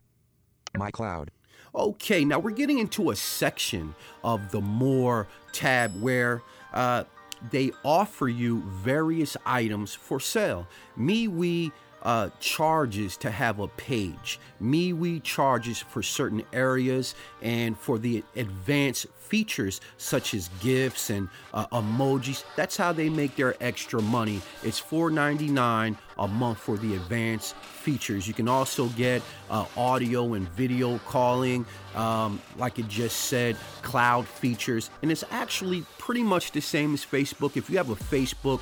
My 0.77 0.91
cloud. 0.91 1.31
Okay, 1.73 2.23
now 2.23 2.39
we're 2.39 2.51
getting 2.51 2.79
into 2.79 3.09
a 3.11 3.15
section 3.15 3.95
of 4.23 4.51
the 4.51 4.61
More 4.61 5.27
tab 5.51 6.01
where 6.01 6.41
uh, 6.73 7.05
they 7.51 7.71
offer 7.83 8.27
you 8.27 8.61
various 8.61 9.37
items 9.45 9.93
for 9.93 10.19
sale. 10.19 10.67
MeWe 10.97 11.71
uh, 12.05 12.29
charges 12.39 13.17
to 13.17 13.31
have 13.31 13.59
a 13.59 13.67
page. 13.67 14.39
MeWe 14.61 15.21
charges 15.23 15.79
for 15.79 16.01
certain 16.01 16.43
areas 16.53 17.15
and 17.41 17.77
for 17.77 17.97
the 17.97 18.23
advanced 18.35 19.07
features 19.17 19.81
such 19.97 20.35
as 20.35 20.49
gifs 20.61 21.09
and 21.09 21.27
uh, 21.53 21.65
emojis. 21.67 22.43
That's 22.55 22.77
how 22.77 22.93
they 22.93 23.09
make 23.09 23.35
their 23.35 23.55
extra 23.59 24.01
money. 24.01 24.39
It's 24.63 24.79
$4.99 24.79 25.97
a 26.17 26.27
month 26.27 26.59
for 26.59 26.77
the 26.77 26.95
advanced 26.95 27.55
features. 27.55 28.27
You 28.27 28.35
can 28.35 28.47
also 28.47 28.87
get 28.89 29.23
uh, 29.49 29.65
audio 29.75 30.35
and 30.35 30.47
video 30.49 30.99
calling, 30.99 31.65
um, 31.95 32.39
like 32.57 32.79
it 32.79 32.87
just 32.87 33.21
said, 33.21 33.57
cloud 33.81 34.27
features, 34.27 34.89
and 35.01 35.11
it's 35.11 35.23
actually 35.31 35.83
pretty 35.97 36.23
much 36.23 36.51
the 36.51 36.61
same 36.61 36.93
as 36.93 37.03
Facebook. 37.03 37.57
If 37.57 37.69
you 37.69 37.77
have 37.77 37.89
a 37.89 37.95
Facebook 37.95 38.61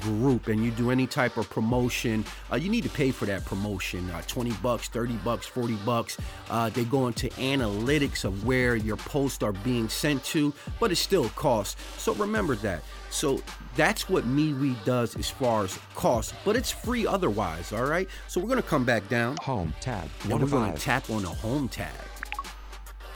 group 0.00 0.48
and 0.48 0.64
you 0.64 0.70
do 0.70 0.90
any 0.90 1.06
type 1.06 1.36
of 1.36 1.48
promotion, 1.50 2.24
uh, 2.52 2.56
you 2.56 2.68
need 2.68 2.84
to 2.84 2.90
pay 2.90 3.10
for 3.10 3.26
that 3.26 3.44
promotion. 3.44 4.08
Uh, 4.10 4.22
20 4.26 4.52
bucks, 4.62 4.88
30 4.88 5.14
bucks, 5.24 5.46
40 5.46 5.74
bucks. 5.84 6.16
Uh, 6.50 6.68
they 6.70 6.84
go 6.84 7.06
into 7.06 7.28
analytics 7.30 8.24
of 8.24 8.44
where 8.46 8.76
your 8.76 8.96
posts 8.96 9.42
are 9.42 9.52
being 9.52 9.88
sent 9.88 10.22
to, 10.24 10.52
but 10.80 10.92
it 10.92 10.96
still 10.96 11.28
costs. 11.30 11.80
So 11.98 12.14
remember 12.14 12.54
that. 12.56 12.82
So 13.10 13.40
that's 13.76 14.08
what 14.08 14.24
MeWe 14.24 14.74
does 14.84 15.16
as 15.16 15.30
far 15.30 15.64
as 15.64 15.78
cost, 15.94 16.34
but 16.44 16.56
it's 16.56 16.70
free 16.72 17.06
otherwise, 17.06 17.72
all 17.72 17.84
right? 17.84 18.08
So 18.26 18.40
we're 18.40 18.48
gonna 18.48 18.62
come 18.62 18.84
back 18.84 19.08
down 19.08 19.36
Home 19.42 19.72
tab. 19.80 20.08
and 20.22 20.32
One 20.32 20.40
we're 20.42 20.48
gonna 20.48 20.76
tap 20.76 21.08
on 21.10 21.22
the 21.22 21.28
home 21.28 21.68
tab. 21.68 21.92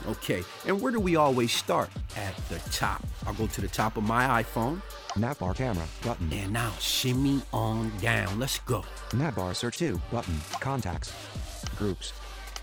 Okay, 0.07 0.43
and 0.65 0.79
where 0.81 0.91
do 0.91 0.99
we 0.99 1.15
always 1.15 1.51
start? 1.51 1.89
At 2.15 2.35
the 2.49 2.59
top. 2.71 3.03
I'll 3.27 3.33
go 3.33 3.47
to 3.47 3.61
the 3.61 3.67
top 3.67 3.97
of 3.97 4.03
my 4.03 4.43
iPhone 4.43 4.81
Navbar 5.15 5.55
camera 5.55 5.85
button. 6.03 6.31
and 6.31 6.53
now 6.53 6.71
shimmy 6.79 7.41
on 7.51 7.91
down. 7.99 8.39
Let's 8.39 8.59
go. 8.59 8.83
Navbar 9.09 9.55
search 9.55 9.77
2 9.77 9.99
button. 10.11 10.39
Contacts. 10.59 11.13
Groups. 11.77 12.13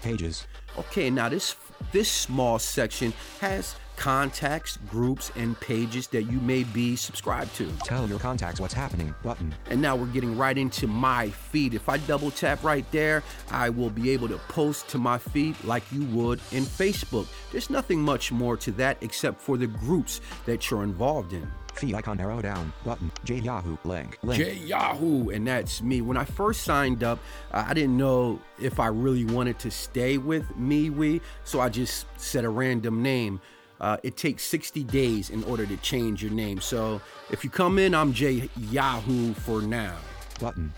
Pages. 0.03 0.47
Okay, 0.79 1.11
now 1.11 1.29
this 1.29 1.57
this 1.93 2.11
small 2.11 2.59
section 2.59 3.13
has 3.41 3.77
contacts, 3.97 4.79
groups, 4.91 5.33
and 5.37 5.59
pages 5.61 6.07
that 6.09 6.25
you 6.25 6.41
may 6.41 6.65
be 6.65 6.97
subscribed 6.97 7.55
to. 7.57 7.71
Tell 7.85 8.09
your 8.09 8.19
contacts 8.19 8.61
what's 8.61 8.75
happening 8.75 9.15
button. 9.23 9.55
And 9.71 9.81
now 9.81 9.97
we're 9.97 10.07
getting 10.07 10.37
right 10.37 10.57
into 10.57 10.87
my 10.87 11.31
feed. 11.31 11.75
If 11.75 11.89
I 11.89 11.99
double 11.99 12.31
tap 12.31 12.63
right 12.63 12.91
there, 12.93 13.23
I 13.51 13.71
will 13.71 13.91
be 13.91 14.11
able 14.11 14.29
to 14.29 14.39
post 14.49 14.89
to 14.89 14.99
my 14.99 15.19
feed 15.19 15.57
like 15.65 15.83
you 15.93 16.05
would 16.07 16.41
in 16.53 16.65
Facebook. 16.65 17.27
There's 17.53 17.71
nothing 17.71 18.01
much 18.01 18.33
more 18.33 18.57
to 18.59 18.73
that 18.73 18.99
except 19.01 19.41
for 19.41 19.57
the 19.57 19.67
groups 19.67 20.21
that 20.45 20.71
you're 20.71 20.83
involved 20.83 21.33
in. 21.33 21.49
Fee 21.77 21.95
icon 21.95 22.19
arrow 22.19 22.41
down. 22.41 22.73
Button. 22.85 23.11
J 23.25 23.37
Yahoo. 23.37 23.77
Link. 23.85 24.19
Link. 24.23 24.43
J 24.43 24.55
Yahoo, 24.55 25.29
and 25.29 25.47
that's 25.47 25.83
me. 25.83 26.01
When 26.01 26.17
I 26.17 26.25
first 26.25 26.63
signed 26.63 27.05
up, 27.05 27.19
uh, 27.53 27.65
I 27.69 27.75
didn't 27.75 27.97
know 27.99 28.41
if 28.59 28.81
I 28.81 28.87
really 28.87 29.27
wanted 29.27 29.59
to 29.61 29.71
stay 29.71 30.17
with 30.17 30.49
MeWe, 30.57 31.21
so 31.45 31.61
I 31.61 31.69
just 31.69 32.07
set 32.19 32.45
a 32.45 32.49
random 32.49 33.03
name. 33.03 33.41
Uh, 33.81 33.97
it 34.03 34.17
takes 34.17 34.43
60 34.45 34.85
days 34.85 35.31
in 35.31 35.45
order 35.45 35.67
to 35.67 35.77
change 35.79 36.23
your 36.23 36.33
name. 36.33 36.61
So 36.61 37.01
if 37.31 37.45
you 37.45 37.51
come 37.51 37.79
in, 37.79 37.95
I'm 37.95 38.13
J 38.13 38.49
Yahoo 38.71 39.35
for 39.35 39.63
now. 39.63 39.97
Button. 40.41 40.73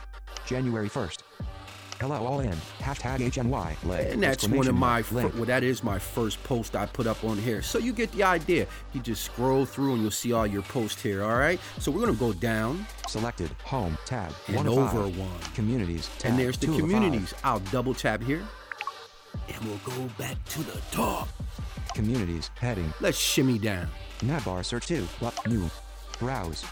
January 0.47 0.89
1st. 0.89 1.19
Hello 2.01 2.25
all 2.25 2.39
in. 2.39 2.53
Hashtag 2.79 3.19
HNY. 3.19 3.75
Link. 3.83 4.13
And 4.13 4.23
that's 4.23 4.47
one 4.47 4.69
of 4.69 4.75
my, 4.75 5.03
mark. 5.03 5.07
fir- 5.07 5.29
well, 5.35 5.45
that 5.47 5.65
is 5.65 5.83
my 5.83 5.99
first 5.99 6.41
post 6.45 6.77
I 6.77 6.87
put 6.87 7.09
up 7.09 7.25
on 7.25 7.37
here. 7.39 7.61
So 7.61 7.79
you 7.81 7.93
get 7.93 8.13
the 8.13 8.23
idea. 8.23 8.69
You 8.93 9.01
just 9.01 9.25
scroll 9.25 9.65
through 9.65 9.95
and 9.95 10.03
you'll 10.03 10.13
see 10.13 10.33
all 10.33 10.47
your 10.47 10.63
posts 10.63 11.03
here, 11.03 11.25
all 11.25 11.35
right? 11.37 11.59
So 11.81 11.91
we're 11.91 12.01
gonna 12.01 12.13
go 12.13 12.33
down 12.33 12.87
Selected. 13.09 13.51
Home. 13.65 13.99
Tab. 14.07 14.33
and 14.47 14.57
one 14.59 14.69
over 14.69 15.05
five. 15.05 15.19
one. 15.19 15.41
Communities. 15.57 16.09
Tab. 16.19 16.31
And 16.31 16.39
there's 16.39 16.57
the 16.57 16.67
two 16.67 16.79
communities. 16.79 17.35
I'll 17.43 17.59
double 17.59 17.95
tap 17.95 18.23
here. 18.23 18.47
And 19.49 19.65
we'll 19.65 19.81
go 19.97 20.09
back 20.19 20.43
to 20.51 20.63
the 20.63 20.81
top. 20.93 21.29
Communities. 21.99 22.53
Heading. 22.61 22.95
Let's 23.01 23.19
shimmy 23.19 23.59
down. 23.59 23.89
Navbar 24.21 24.65
search 24.65 24.87
2. 24.87 25.03
What? 25.19 25.35
New. 25.49 25.69
Browse. 26.21 26.65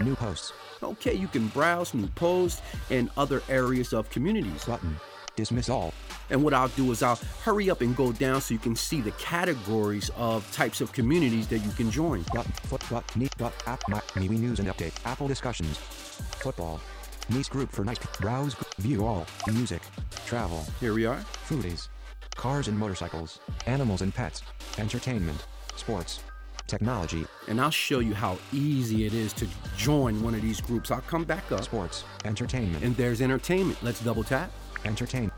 New 0.00 0.16
posts. 0.16 0.54
Okay, 0.82 1.12
you 1.12 1.28
can 1.28 1.48
browse 1.48 1.92
new 1.92 2.06
posts 2.06 2.62
and 2.88 3.10
other 3.18 3.42
areas 3.50 3.92
of 3.92 4.08
communities. 4.08 4.64
Button. 4.64 4.96
Dismiss 5.36 5.68
all. 5.68 5.92
And 6.30 6.42
what 6.42 6.54
I'll 6.54 6.68
do 6.68 6.90
is 6.90 7.02
I'll 7.02 7.20
hurry 7.42 7.68
up 7.68 7.82
and 7.82 7.94
go 7.94 8.12
down 8.12 8.40
so 8.40 8.54
you 8.54 8.58
can 8.58 8.74
see 8.74 9.02
the 9.02 9.10
categories 9.12 10.10
of 10.16 10.50
types 10.52 10.80
of 10.80 10.90
communities 10.94 11.48
that 11.48 11.58
you 11.58 11.70
can 11.72 11.90
join. 11.90 12.24
Button. 12.32 12.52
Foot. 12.52 13.04
Neat. 13.14 13.34
But. 13.36 13.52
App. 13.66 13.86
My. 13.90 14.00
MeWe 14.14 14.38
news 14.38 14.58
and 14.58 14.68
update. 14.68 14.94
Apple 15.04 15.28
discussions. 15.28 15.76
Football. 15.76 16.80
Nice 17.28 17.50
group 17.50 17.70
for 17.70 17.84
nice. 17.84 17.98
Browse. 18.22 18.56
View 18.78 19.04
all. 19.04 19.26
Music. 19.48 19.82
Travel. 20.24 20.64
Here 20.80 20.94
we 20.94 21.04
are. 21.04 21.18
Foodies. 21.46 21.88
Cars 22.36 22.68
and 22.68 22.78
motorcycles. 22.78 23.40
Animals 23.66 24.02
and 24.02 24.14
pets. 24.14 24.42
Entertainment. 24.78 25.46
Sports. 25.76 26.20
Technology. 26.66 27.24
And 27.48 27.60
I'll 27.60 27.70
show 27.70 28.00
you 28.00 28.14
how 28.14 28.38
easy 28.52 29.06
it 29.06 29.14
is 29.14 29.32
to 29.34 29.46
join 29.76 30.22
one 30.22 30.34
of 30.34 30.42
these 30.42 30.60
groups. 30.60 30.90
I'll 30.90 31.02
come 31.02 31.24
back 31.24 31.50
up. 31.52 31.64
Sports. 31.64 32.04
Entertainment. 32.24 32.82
And 32.82 32.96
there's 32.96 33.20
entertainment. 33.20 33.82
Let's 33.82 34.00
double 34.00 34.24
tap. 34.24 34.50
Entertain. 34.84 35.30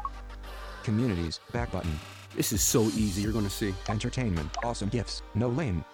Communities. 0.82 1.40
Back 1.52 1.72
button. 1.72 1.98
This 2.34 2.52
is 2.52 2.62
so 2.62 2.82
easy, 2.82 3.22
you're 3.22 3.32
gonna 3.32 3.50
see. 3.50 3.74
Entertainment. 3.88 4.50
Awesome 4.64 4.88
gifts. 4.88 5.22
No 5.34 5.48
lame. 5.48 5.84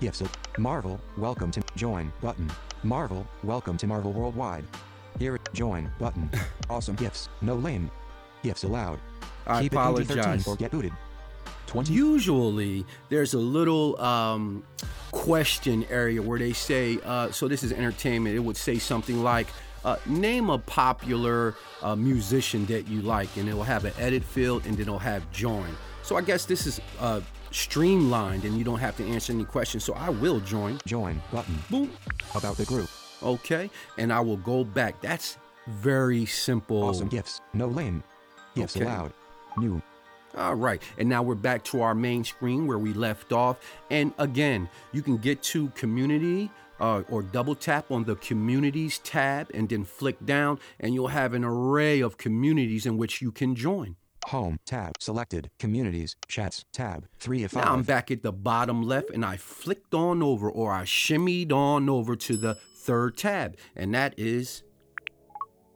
Gifts. 0.00 0.22
Marvel. 0.58 1.00
Welcome 1.16 1.50
to 1.52 1.62
join 1.76 2.12
button. 2.20 2.50
Marvel. 2.82 3.26
Welcome 3.42 3.76
to 3.78 3.86
Marvel 3.86 4.12
Worldwide. 4.12 4.64
Here. 5.18 5.38
Join 5.52 5.90
button. 5.98 6.30
awesome 6.70 6.94
gifts. 6.94 7.28
No 7.40 7.54
lame. 7.54 7.90
Gifts 8.42 8.64
allowed. 8.64 9.00
I 9.48 9.62
Keep 9.62 9.72
it 9.72 9.76
PG-13 9.76 10.02
apologize. 10.04 10.46
or 10.46 10.56
get 10.56 10.70
booted. 10.70 10.92
20. 11.66 11.92
Usually, 11.92 12.84
there's 13.10 13.34
a 13.34 13.38
little 13.38 14.00
um, 14.00 14.62
question 15.10 15.84
area 15.90 16.20
where 16.22 16.38
they 16.38 16.52
say, 16.52 16.98
uh, 17.04 17.30
so 17.30 17.46
this 17.48 17.62
is 17.62 17.72
entertainment. 17.72 18.34
It 18.36 18.40
would 18.40 18.56
say 18.56 18.78
something 18.78 19.22
like, 19.22 19.48
uh, 19.84 19.96
name 20.06 20.50
a 20.50 20.58
popular 20.58 21.54
uh, 21.82 21.94
musician 21.94 22.66
that 22.66 22.88
you 22.88 23.00
like, 23.02 23.36
and 23.36 23.48
it 23.48 23.54
will 23.54 23.62
have 23.64 23.84
an 23.84 23.92
edit 23.98 24.24
field 24.24 24.64
and 24.66 24.74
then 24.74 24.82
it'll 24.82 24.98
have 24.98 25.30
join. 25.30 25.68
So 26.02 26.16
I 26.16 26.22
guess 26.22 26.46
this 26.46 26.66
is 26.66 26.80
uh, 27.00 27.20
streamlined 27.50 28.44
and 28.44 28.56
you 28.56 28.64
don't 28.64 28.78
have 28.78 28.96
to 28.96 29.04
answer 29.06 29.32
any 29.32 29.44
questions. 29.44 29.84
So 29.84 29.92
I 29.94 30.08
will 30.08 30.40
join. 30.40 30.78
Join 30.86 31.20
button. 31.30 31.58
Boom. 31.70 31.90
About 32.34 32.56
the 32.56 32.64
group. 32.64 32.88
Okay. 33.22 33.70
And 33.98 34.12
I 34.12 34.20
will 34.20 34.36
go 34.38 34.64
back. 34.64 35.00
That's 35.02 35.36
very 35.66 36.24
simple. 36.24 36.82
Awesome 36.84 37.08
gifts. 37.08 37.40
No 37.52 37.66
lame. 37.68 38.02
Gifts 38.56 38.74
Okay. 38.76 38.84
allowed. 38.86 39.12
New. 39.58 39.82
All 40.36 40.54
right, 40.54 40.82
and 40.98 41.08
now 41.08 41.22
we're 41.22 41.34
back 41.34 41.64
to 41.64 41.80
our 41.80 41.94
main 41.94 42.22
screen 42.22 42.66
where 42.66 42.78
we 42.78 42.92
left 42.92 43.32
off. 43.32 43.58
And 43.90 44.12
again, 44.18 44.68
you 44.92 45.02
can 45.02 45.16
get 45.16 45.42
to 45.44 45.68
community 45.70 46.50
uh, 46.80 47.02
or 47.08 47.22
double 47.22 47.54
tap 47.54 47.90
on 47.90 48.04
the 48.04 48.16
communities 48.16 48.98
tab 48.98 49.50
and 49.54 49.68
then 49.68 49.84
flick 49.84 50.24
down, 50.24 50.58
and 50.80 50.94
you'll 50.94 51.08
have 51.08 51.34
an 51.34 51.44
array 51.44 52.00
of 52.00 52.18
communities 52.18 52.86
in 52.86 52.96
which 52.96 53.20
you 53.22 53.32
can 53.32 53.54
join. 53.54 53.96
Home. 54.26 54.58
Tab. 54.66 54.92
Selected. 55.00 55.50
Communities. 55.58 56.14
Chats. 56.28 56.66
Tab. 56.72 57.06
3 57.18 57.44
of 57.44 57.52
5. 57.52 57.64
Now 57.64 57.72
I'm 57.72 57.82
back 57.82 58.10
at 58.10 58.22
the 58.22 58.32
bottom 58.32 58.82
left, 58.82 59.10
and 59.10 59.24
I 59.24 59.38
flicked 59.38 59.94
on 59.94 60.22
over 60.22 60.50
or 60.50 60.70
I 60.70 60.82
shimmied 60.82 61.50
on 61.52 61.88
over 61.88 62.14
to 62.14 62.36
the 62.36 62.58
third 62.76 63.16
tab, 63.16 63.56
and 63.74 63.94
that 63.94 64.14
is 64.18 64.62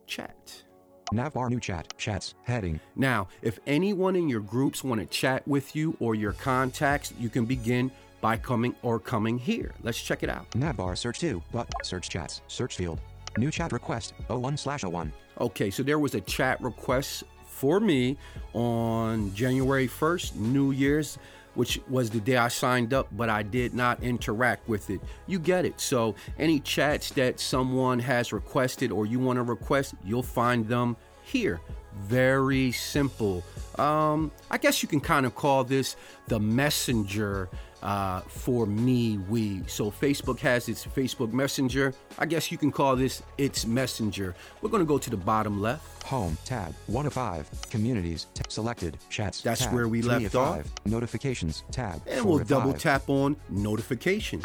chat. 0.06 0.64
Navbar 1.12 1.50
new 1.50 1.60
chat. 1.60 1.92
Chats. 1.98 2.34
Heading. 2.44 2.80
Now, 2.96 3.28
if 3.42 3.58
anyone 3.66 4.16
in 4.16 4.28
your 4.28 4.40
groups 4.40 4.82
want 4.82 5.00
to 5.00 5.06
chat 5.06 5.46
with 5.46 5.76
you 5.76 5.96
or 6.00 6.14
your 6.14 6.32
contacts, 6.32 7.12
you 7.18 7.28
can 7.28 7.44
begin 7.44 7.90
by 8.20 8.36
coming 8.36 8.74
or 8.82 8.98
coming 8.98 9.38
here. 9.38 9.74
Let's 9.82 10.00
check 10.00 10.22
it 10.22 10.30
out. 10.30 10.50
Navbar 10.52 10.96
search 10.96 11.18
2. 11.20 11.42
But. 11.52 11.68
Search 11.82 12.08
chats. 12.08 12.42
Search 12.46 12.76
field. 12.76 13.00
New 13.36 13.50
chat 13.50 13.72
request. 13.72 14.14
01 14.28 14.56
slash 14.56 14.84
01. 14.84 15.12
Okay, 15.40 15.70
so 15.70 15.82
there 15.82 15.98
was 15.98 16.14
a 16.14 16.20
chat 16.20 16.60
request 16.62 17.24
for 17.46 17.80
me 17.80 18.16
on 18.54 19.32
January 19.34 19.88
1st, 19.88 20.34
New 20.36 20.72
Year's, 20.72 21.18
which 21.54 21.80
was 21.88 22.10
the 22.10 22.20
day 22.20 22.36
I 22.36 22.48
signed 22.48 22.94
up, 22.94 23.08
but 23.12 23.28
I 23.28 23.42
did 23.42 23.74
not 23.74 24.02
interact 24.02 24.68
with 24.68 24.90
it. 24.90 25.00
You 25.26 25.38
get 25.38 25.64
it. 25.64 25.80
So, 25.80 26.14
any 26.38 26.60
chats 26.60 27.10
that 27.12 27.40
someone 27.40 27.98
has 27.98 28.32
requested 28.32 28.90
or 28.90 29.06
you 29.06 29.18
want 29.18 29.36
to 29.36 29.42
request, 29.42 29.94
you'll 30.04 30.22
find 30.22 30.66
them 30.66 30.96
here. 31.22 31.60
Very 32.02 32.72
simple. 32.72 33.42
Um, 33.78 34.30
I 34.50 34.58
guess 34.58 34.82
you 34.82 34.88
can 34.88 35.00
kind 35.00 35.26
of 35.26 35.34
call 35.34 35.64
this 35.64 35.96
the 36.28 36.38
messenger 36.38 37.48
uh, 37.82 38.20
for 38.20 38.64
me, 38.66 39.18
we. 39.28 39.62
So 39.66 39.90
Facebook 39.90 40.38
has 40.40 40.68
its 40.68 40.86
Facebook 40.86 41.32
Messenger. 41.32 41.94
I 42.18 42.26
guess 42.26 42.52
you 42.52 42.58
can 42.58 42.70
call 42.70 42.96
this 42.96 43.22
its 43.38 43.66
Messenger. 43.66 44.34
We're 44.60 44.70
going 44.70 44.82
to 44.82 44.86
go 44.86 44.98
to 44.98 45.10
the 45.10 45.16
bottom 45.16 45.60
left. 45.60 46.04
Home. 46.04 46.36
Tab. 46.44 46.74
1 46.86 47.06
of 47.06 47.12
5. 47.12 47.48
Communities. 47.70 48.26
T- 48.34 48.42
selected. 48.48 48.98
Chats. 49.10 49.42
That's 49.42 49.64
tab, 49.64 49.74
where 49.74 49.88
we 49.88 50.00
3 50.00 50.10
left 50.10 50.26
of 50.26 50.36
off. 50.36 50.56
5. 50.56 50.72
Notifications. 50.86 51.64
Tab. 51.72 52.00
And 52.06 52.22
4 52.22 52.30
we'll 52.30 52.44
double 52.44 52.72
tap 52.72 53.08
on 53.08 53.36
notifications. 53.50 54.44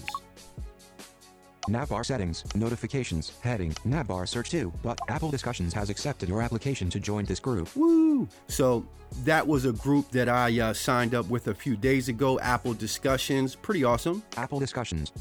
Navbar 1.67 2.06
settings. 2.06 2.43
Notifications. 2.56 3.34
Heading. 3.41 3.71
Navbar 3.86 4.27
search 4.27 4.49
2. 4.51 4.71
But 4.82 4.99
Apple 5.10 5.30
Discussions 5.30 5.73
has 5.73 5.89
accepted 5.89 6.30
your 6.30 6.41
application 6.41 6.89
to 6.89 6.99
join 6.99 7.25
this 7.25 7.39
group. 7.39 7.75
Woo! 7.75 8.27
So 8.47 8.86
that 9.23 9.45
was 9.45 9.65
a 9.65 9.73
group 9.73 10.10
that 10.12 10.30
I 10.30 10.60
uh, 10.60 10.73
signed 10.73 11.15
up 11.15 11.30
with 11.30 11.47
a 11.47 11.53
few 11.53 11.75
days 11.75 12.10
ago. 12.10 12.39
Apple 12.39 12.73
Discussions, 12.73 13.56
pretty 13.56 13.84
awesome. 13.84 14.23
Apple 14.38 14.60
Discussions. 14.60 15.12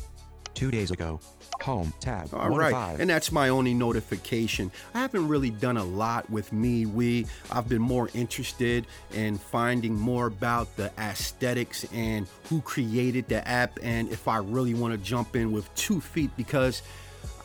Two 0.57 0.71
days 0.71 0.91
ago. 0.91 1.21
Home. 1.61 1.93
Tab. 2.01 2.33
All 2.33 2.51
1 2.51 2.53
of 2.53 2.57
right, 2.57 2.73
5. 2.73 3.01
and 3.01 3.11
that's 3.11 3.31
my 3.31 3.51
only 3.51 3.75
notification. 3.75 4.73
I 4.95 5.01
haven't 5.01 5.29
really 5.29 5.51
done 5.51 5.77
a 5.77 5.85
lot 5.85 6.29
with 6.31 6.51
MeWe, 6.51 7.29
I've 7.53 7.69
been 7.69 7.83
more 7.83 8.09
interested 8.15 8.87
in 9.13 9.37
finding 9.37 9.95
more 9.95 10.27
about 10.27 10.75
the 10.77 10.91
aesthetics 10.99 11.85
and 11.93 12.27
who 12.49 12.63
created 12.63 13.29
the 13.29 13.47
app, 13.47 13.79
and 13.83 14.09
if 14.11 14.29
I 14.29 14.39
really 14.39 14.73
want 14.73 14.95
to 14.95 14.99
jump 14.99 15.37
in 15.37 15.53
with 15.53 15.73
two 15.75 16.01
feet 16.01 16.31
because 16.39 16.83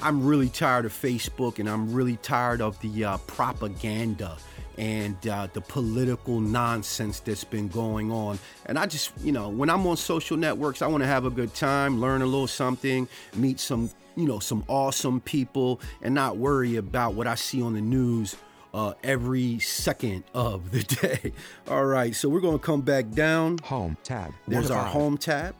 I'm 0.01 0.25
really 0.25 0.49
tired 0.49 0.85
of 0.85 0.93
Facebook 0.93 1.59
and 1.59 1.69
I'm 1.69 1.93
really 1.93 2.15
tired 2.17 2.61
of 2.61 2.79
the 2.81 3.03
uh, 3.03 3.17
propaganda 3.27 4.37
and 4.81 5.27
uh, 5.27 5.47
the 5.53 5.61
political 5.61 6.39
nonsense 6.39 7.19
that's 7.19 7.43
been 7.43 7.67
going 7.67 8.11
on. 8.11 8.39
And 8.65 8.79
I 8.79 8.87
just, 8.87 9.11
you 9.21 9.31
know, 9.31 9.47
when 9.47 9.69
I'm 9.69 9.85
on 9.85 9.95
social 9.95 10.37
networks, 10.37 10.81
I 10.81 10.87
want 10.87 11.03
to 11.03 11.07
have 11.07 11.23
a 11.23 11.29
good 11.29 11.53
time, 11.53 12.01
learn 12.01 12.23
a 12.23 12.25
little 12.25 12.47
something, 12.47 13.07
meet 13.35 13.59
some, 13.59 13.91
you 14.15 14.27
know, 14.27 14.39
some 14.39 14.63
awesome 14.67 15.21
people, 15.21 15.79
and 16.01 16.15
not 16.15 16.37
worry 16.37 16.77
about 16.77 17.13
what 17.13 17.27
I 17.27 17.35
see 17.35 17.61
on 17.61 17.73
the 17.73 17.81
news 17.81 18.35
uh, 18.73 18.93
every 19.03 19.59
second 19.59 20.23
of 20.33 20.71
the 20.71 20.81
day. 21.01 21.31
All 21.67 21.85
right, 21.85 22.15
so 22.15 22.27
we're 22.27 22.41
to 22.41 22.57
come 22.57 22.81
back 22.81 23.11
down. 23.11 23.59
Home. 23.65 23.97
Tab. 24.03 24.33
There's 24.47 24.71
our 24.71 24.85
home 24.85 25.15
tab. 25.15 25.53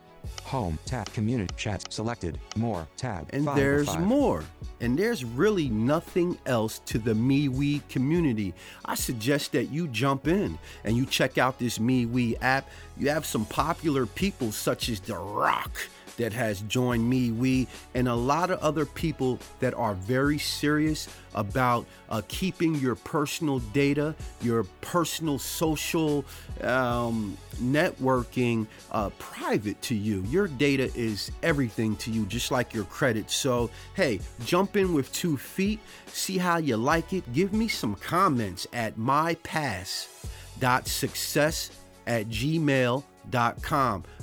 Home. 0.44 0.78
Tab. 0.84 1.12
Community. 1.12 1.52
Chats. 1.56 1.94
Selected. 1.94 2.38
More. 2.56 2.86
Tab. 2.96 3.28
And 3.30 3.44
5 3.44 3.56
there's 3.56 3.88
5. 3.88 4.00
more. 4.00 4.44
And 4.80 4.98
there's 4.98 5.24
really 5.24 5.68
nothing 5.68 6.38
else 6.46 6.80
to 6.86 6.98
the 6.98 7.14
MeWe 7.14 7.88
community. 7.88 8.52
I 8.84 8.94
suggest 8.94 9.52
that 9.52 9.70
you 9.70 9.88
jump 9.88 10.26
in 10.26 10.58
and 10.84 10.96
you 10.96 11.06
check 11.06 11.38
out 11.38 11.58
this 11.58 11.78
MeWe 11.78 12.36
app. 12.42 12.68
You 12.98 13.08
have 13.10 13.24
some 13.24 13.44
popular 13.44 14.06
people 14.06 14.52
such 14.52 14.88
as 14.88 15.00
The 15.00 15.16
Rock, 15.16 15.70
that 16.16 16.32
has 16.32 16.62
joined 16.62 17.12
MeWe, 17.12 17.66
and 17.94 18.08
a 18.08 18.14
lot 18.14 18.50
of 18.50 18.58
other 18.60 18.86
people 18.86 19.38
that 19.60 19.74
are 19.74 19.92
very 19.94 20.38
serious 20.38 21.08
about 21.34 21.86
uh, 22.10 22.20
keeping 22.28 22.74
your 22.76 22.94
personal 22.94 23.58
data, 23.58 24.14
your 24.40 24.62
personal 24.80 25.38
social 25.38 26.24
um, 26.62 27.36
networking 27.56 28.66
uh, 28.90 29.10
private 29.18 29.82
to 29.82 29.94
you. 29.94 30.24
Your 30.28 30.48
data 30.48 30.90
is 30.94 31.30
everything 31.42 31.96
to 31.96 32.10
you, 32.10 32.24
just 32.26 32.50
like 32.50 32.72
your 32.74 32.84
credit. 32.84 33.30
So, 33.30 33.70
hey, 33.94 34.20
jump 34.44 34.76
in 34.76 34.94
with 34.94 35.12
two 35.12 35.36
feet, 35.36 35.80
see 36.06 36.38
how 36.38 36.56
you 36.58 36.76
like 36.76 37.12
it. 37.12 37.32
Give 37.32 37.52
me 37.52 37.66
some 37.68 37.94
comments 37.96 38.66
at 38.72 38.96
mypass.success 38.96 41.70
at 42.06 42.28
gmail.com. 42.28 43.11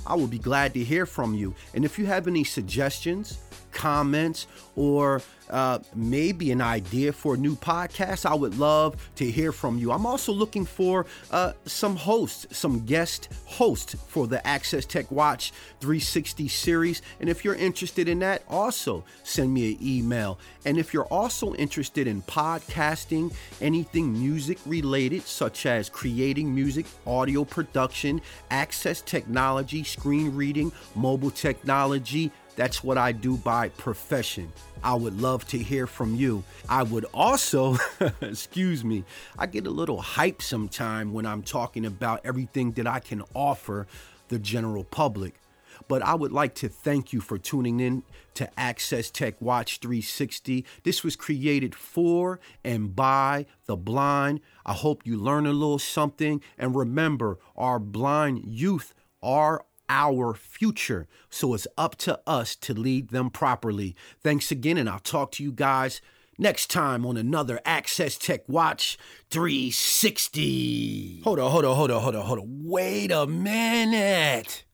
I 0.06 0.14
will 0.14 0.26
be 0.26 0.38
glad 0.38 0.74
to 0.74 0.84
hear 0.84 1.06
from 1.06 1.34
you. 1.34 1.54
And 1.74 1.84
if 1.84 1.98
you 1.98 2.06
have 2.06 2.26
any 2.26 2.44
suggestions, 2.44 3.38
comments, 3.72 4.46
or 4.76 5.22
uh, 5.50 5.80
maybe 5.94 6.52
an 6.52 6.60
idea 6.60 7.12
for 7.12 7.34
a 7.34 7.36
new 7.36 7.56
podcast, 7.56 8.24
I 8.24 8.34
would 8.34 8.56
love 8.58 9.10
to 9.16 9.30
hear 9.30 9.52
from 9.52 9.78
you. 9.78 9.92
I'm 9.92 10.06
also 10.06 10.32
looking 10.32 10.64
for 10.64 11.06
uh, 11.30 11.52
some 11.66 11.96
hosts, 11.96 12.46
some 12.56 12.84
guest 12.86 13.28
hosts 13.46 13.96
for 14.06 14.26
the 14.26 14.44
Access 14.46 14.84
Tech 14.86 15.10
Watch 15.10 15.52
360 15.80 16.48
series. 16.48 17.02
And 17.20 17.28
if 17.28 17.44
you're 17.44 17.54
interested 17.54 18.08
in 18.08 18.20
that, 18.20 18.42
also 18.48 19.04
send 19.24 19.52
me 19.52 19.72
an 19.72 19.78
email. 19.82 20.38
And 20.64 20.78
if 20.78 20.94
you're 20.94 21.04
also 21.04 21.54
interested 21.54 22.06
in 22.06 22.22
podcasting, 22.22 23.34
anything 23.60 24.12
music 24.12 24.58
related, 24.66 25.22
such 25.22 25.66
as 25.66 25.88
creating 25.88 26.54
music, 26.54 26.86
audio 27.06 27.44
production, 27.44 28.20
access 28.50 29.00
technology, 29.00 29.82
screen 29.82 30.34
reading, 30.34 30.70
mobile 30.94 31.30
technology, 31.30 32.30
that's 32.60 32.84
what 32.84 32.98
I 32.98 33.12
do 33.12 33.38
by 33.38 33.70
profession. 33.70 34.52
I 34.84 34.94
would 34.94 35.18
love 35.18 35.48
to 35.48 35.56
hear 35.56 35.86
from 35.86 36.14
you. 36.14 36.44
I 36.68 36.82
would 36.82 37.06
also, 37.14 37.78
excuse 38.20 38.84
me, 38.84 39.04
I 39.38 39.46
get 39.46 39.66
a 39.66 39.70
little 39.70 40.02
hype 40.02 40.42
sometime 40.42 41.14
when 41.14 41.24
I'm 41.24 41.42
talking 41.42 41.86
about 41.86 42.20
everything 42.22 42.72
that 42.72 42.86
I 42.86 43.00
can 43.00 43.22
offer 43.32 43.86
the 44.28 44.38
general 44.38 44.84
public. 44.84 45.40
But 45.88 46.02
I 46.02 46.14
would 46.14 46.32
like 46.32 46.54
to 46.56 46.68
thank 46.68 47.14
you 47.14 47.22
for 47.22 47.38
tuning 47.38 47.80
in 47.80 48.02
to 48.34 48.50
Access 48.60 49.10
Tech 49.10 49.40
Watch 49.40 49.78
360. 49.78 50.66
This 50.82 51.02
was 51.02 51.16
created 51.16 51.74
for 51.74 52.40
and 52.62 52.94
by 52.94 53.46
the 53.64 53.76
blind. 53.76 54.40
I 54.66 54.74
hope 54.74 55.06
you 55.06 55.16
learn 55.16 55.46
a 55.46 55.52
little 55.54 55.78
something. 55.78 56.42
And 56.58 56.76
remember, 56.76 57.38
our 57.56 57.78
blind 57.78 58.44
youth 58.44 58.92
are 59.22 59.64
our 59.90 60.32
future. 60.34 61.08
So 61.28 61.52
it's 61.52 61.66
up 61.76 61.96
to 61.96 62.20
us 62.26 62.54
to 62.56 62.72
lead 62.72 63.10
them 63.10 63.28
properly. 63.28 63.96
Thanks 64.22 64.52
again, 64.52 64.78
and 64.78 64.88
I'll 64.88 65.00
talk 65.00 65.32
to 65.32 65.42
you 65.42 65.50
guys 65.50 66.00
next 66.38 66.70
time 66.70 67.04
on 67.04 67.16
another 67.16 67.60
Access 67.66 68.16
Tech 68.16 68.48
Watch 68.48 68.96
360. 69.30 71.22
Hold 71.24 71.40
on, 71.40 71.50
hold 71.50 71.64
on, 71.64 71.76
hold 71.76 71.90
on, 71.90 72.02
hold 72.02 72.14
on, 72.14 72.24
hold 72.24 72.38
on. 72.38 72.60
Wait 72.64 73.10
a 73.10 73.26
minute. 73.26 74.64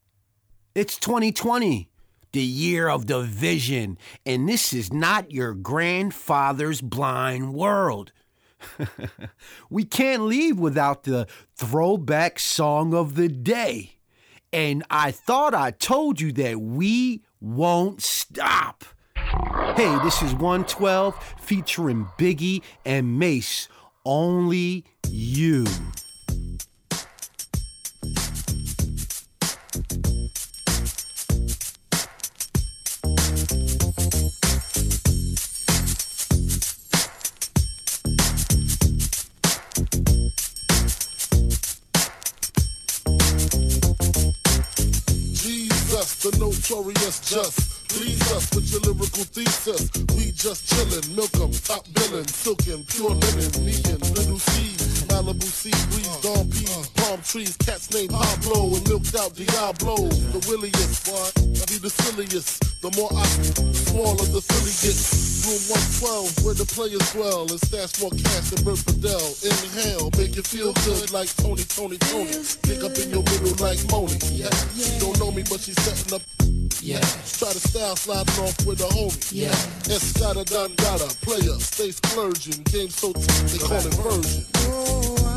It's 0.75 0.99
2020, 0.99 1.89
the 2.33 2.43
year 2.43 2.89
of 2.91 3.07
the 3.07 3.23
vision, 3.23 3.97
and 4.27 4.47
this 4.47 4.75
is 4.75 4.93
not 4.93 5.33
your 5.33 5.55
grandfather's 5.55 6.83
blind 6.83 7.55
world. 7.55 8.13
we 9.71 9.85
can't 9.85 10.25
leave 10.25 10.59
without 10.59 11.05
the 11.05 11.27
throwback 11.55 12.39
song 12.39 12.93
of 12.93 13.15
the 13.15 13.29
day. 13.29 13.96
And 14.57 14.85
I 14.89 15.11
thought 15.11 15.53
I 15.53 15.71
told 15.71 16.19
you 16.19 16.33
that 16.33 16.59
we 16.59 17.21
won't 17.43 18.01
stop. 18.01 18.85
Hey, 19.15 19.99
this 20.03 20.23
is 20.23 20.33
112 20.33 21.35
featuring 21.39 22.09
Biggie 22.17 22.63
and 22.87 23.19
Mase. 23.19 23.69
Only 24.07 24.87
you. 25.11 25.67
Notorious 47.07 47.21
just. 47.31 47.89
Please 47.89 48.33
us 48.33 48.51
with 48.55 48.71
your 48.71 48.81
lyrical 48.81 49.25
thesis. 49.25 49.89
We 50.17 50.33
just 50.33 50.67
chillin', 50.67 51.15
milk 51.15 51.33
'em, 51.39 51.53
top 51.53 51.87
billin', 51.95 52.27
silkin', 52.27 52.85
pure 52.85 53.15
linen, 53.15 53.51
and 53.89 54.03
little 54.19 54.39
C's, 54.39 55.05
Malibu 55.07 55.47
sea 55.47 55.71
breeze, 55.91 56.17
dawn 56.21 56.51
peas, 56.51 56.89
palm 56.97 57.23
trees, 57.23 57.57
cats 57.65 57.91
named 57.95 58.11
Pablo 58.11 58.75
and 58.75 58.89
milked 58.89 59.15
out 59.15 59.35
Diablo. 59.35 59.97
The 60.35 60.43
williest, 60.49 61.07
be 61.71 61.79
the 61.79 61.91
silliest. 61.91 62.83
The 62.83 62.91
more 62.99 63.11
I, 63.15 63.25
smaller 63.73 64.27
the 64.27 64.43
silly 64.43 64.75
gets. 64.83 65.47
Room 65.47 65.63
112, 66.03 66.45
where 66.45 66.55
the 66.55 66.67
players 66.67 67.07
dwell, 67.15 67.47
and 67.47 67.61
stash 67.63 68.03
more 68.03 68.11
cash 68.11 68.51
than 68.51 68.65
Bert 68.65 68.79
Fidel. 68.83 69.27
Inhale, 69.47 70.11
make 70.19 70.35
you 70.35 70.43
feel 70.43 70.75
good 70.85 71.13
like 71.13 71.31
Tony, 71.37 71.63
Tony, 71.63 71.99
Tony. 72.11 72.35
Dig 72.67 72.83
up 72.83 72.99
in 72.99 73.09
your 73.15 73.23
middle 73.23 73.55
like 73.63 73.79
Moni. 73.95 74.19
Yeah, 74.35 74.51
she 74.75 74.99
don't 74.99 75.17
know 75.21 75.31
me, 75.31 75.45
but 75.49 75.61
she's 75.61 75.79
setting 75.87 76.19
up. 76.19 76.66
Yeah. 76.87 77.01
Try 77.01 77.51
to 77.51 77.59
style 77.59 77.97
sliding 77.97 78.45
off 78.45 78.65
with 78.65 78.81
a 78.81 78.85
homie. 78.85 79.33
Yeah. 79.33 79.51
Escada 79.91 80.45
Dondada, 80.45 81.09
player, 81.21 81.59
stay 81.59 81.91
splurging. 81.91 82.63
Game 82.63 82.91
so 82.91 83.13
tight, 83.13 83.27
they 83.49 83.59
call 83.59 83.79
it 83.79 83.95
version. 83.95 84.47
Oh, 84.55 85.36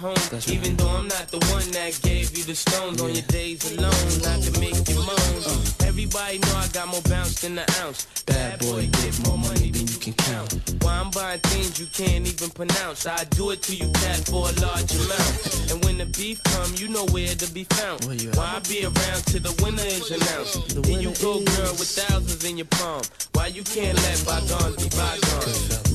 home. 0.00 0.16
Even 0.48 0.76
though 0.76 0.88
I'm 0.88 1.08
not 1.08 1.28
the 1.28 1.38
one 1.52 1.68
that 1.76 1.92
gave 2.02 2.32
you 2.36 2.42
the 2.44 2.54
stones 2.54 3.00
on 3.02 3.12
your 3.12 3.28
days 3.28 3.60
alone, 3.70 4.08
not 4.24 4.40
to 4.40 4.50
make 4.58 4.80
you 4.88 4.96
moan. 4.96 5.36
Uh. 5.44 5.84
Everybody 5.84 6.38
know 6.38 6.56
I 6.56 6.68
got 6.72 6.88
more 6.88 7.04
bounce 7.04 7.40
than 7.42 7.54
the 7.54 7.66
ounce. 7.84 8.08
Bad 8.24 8.60
boy, 8.60 8.88
get 8.88 9.14
more 9.26 9.36
money 9.36 9.70
than 9.70 9.86
you 9.86 9.98
can 10.00 10.14
count. 10.14 10.56
Why 10.80 10.96
I'm 10.96 11.10
buying 11.10 11.40
things 11.52 11.78
you 11.78 11.86
can't 11.92 12.26
even 12.26 12.48
pronounce. 12.50 13.06
I 13.06 13.24
do 13.36 13.50
it 13.50 13.62
to 13.68 13.76
you, 13.76 13.92
cat, 14.00 14.24
for 14.24 14.48
a 14.48 14.54
large 14.64 14.90
amount. 14.96 15.70
And 15.70 15.84
when 15.84 15.98
the 15.98 16.08
beef 16.16 16.42
come, 16.44 16.72
you 16.76 16.88
know 16.88 17.04
where 17.12 17.34
to 17.34 17.48
be 17.52 17.64
found. 17.64 18.04
Why 18.36 18.56
I 18.56 18.60
be 18.64 18.84
around 18.84 19.20
till 19.28 19.44
the 19.44 19.54
winner 19.62 19.84
is 19.84 20.10
announced? 20.10 20.80
Then 20.82 21.00
you 21.04 21.12
go, 21.20 21.44
girl, 21.44 21.72
with 21.76 21.92
thousands 21.92 22.44
in 22.44 22.56
your 22.56 22.70
palm. 22.80 23.02
Why 23.34 23.48
you 23.48 23.62
can't 23.62 23.96
let 24.00 24.24
bygones 24.24 24.76
be 24.80 24.88
bygones? 24.96 25.89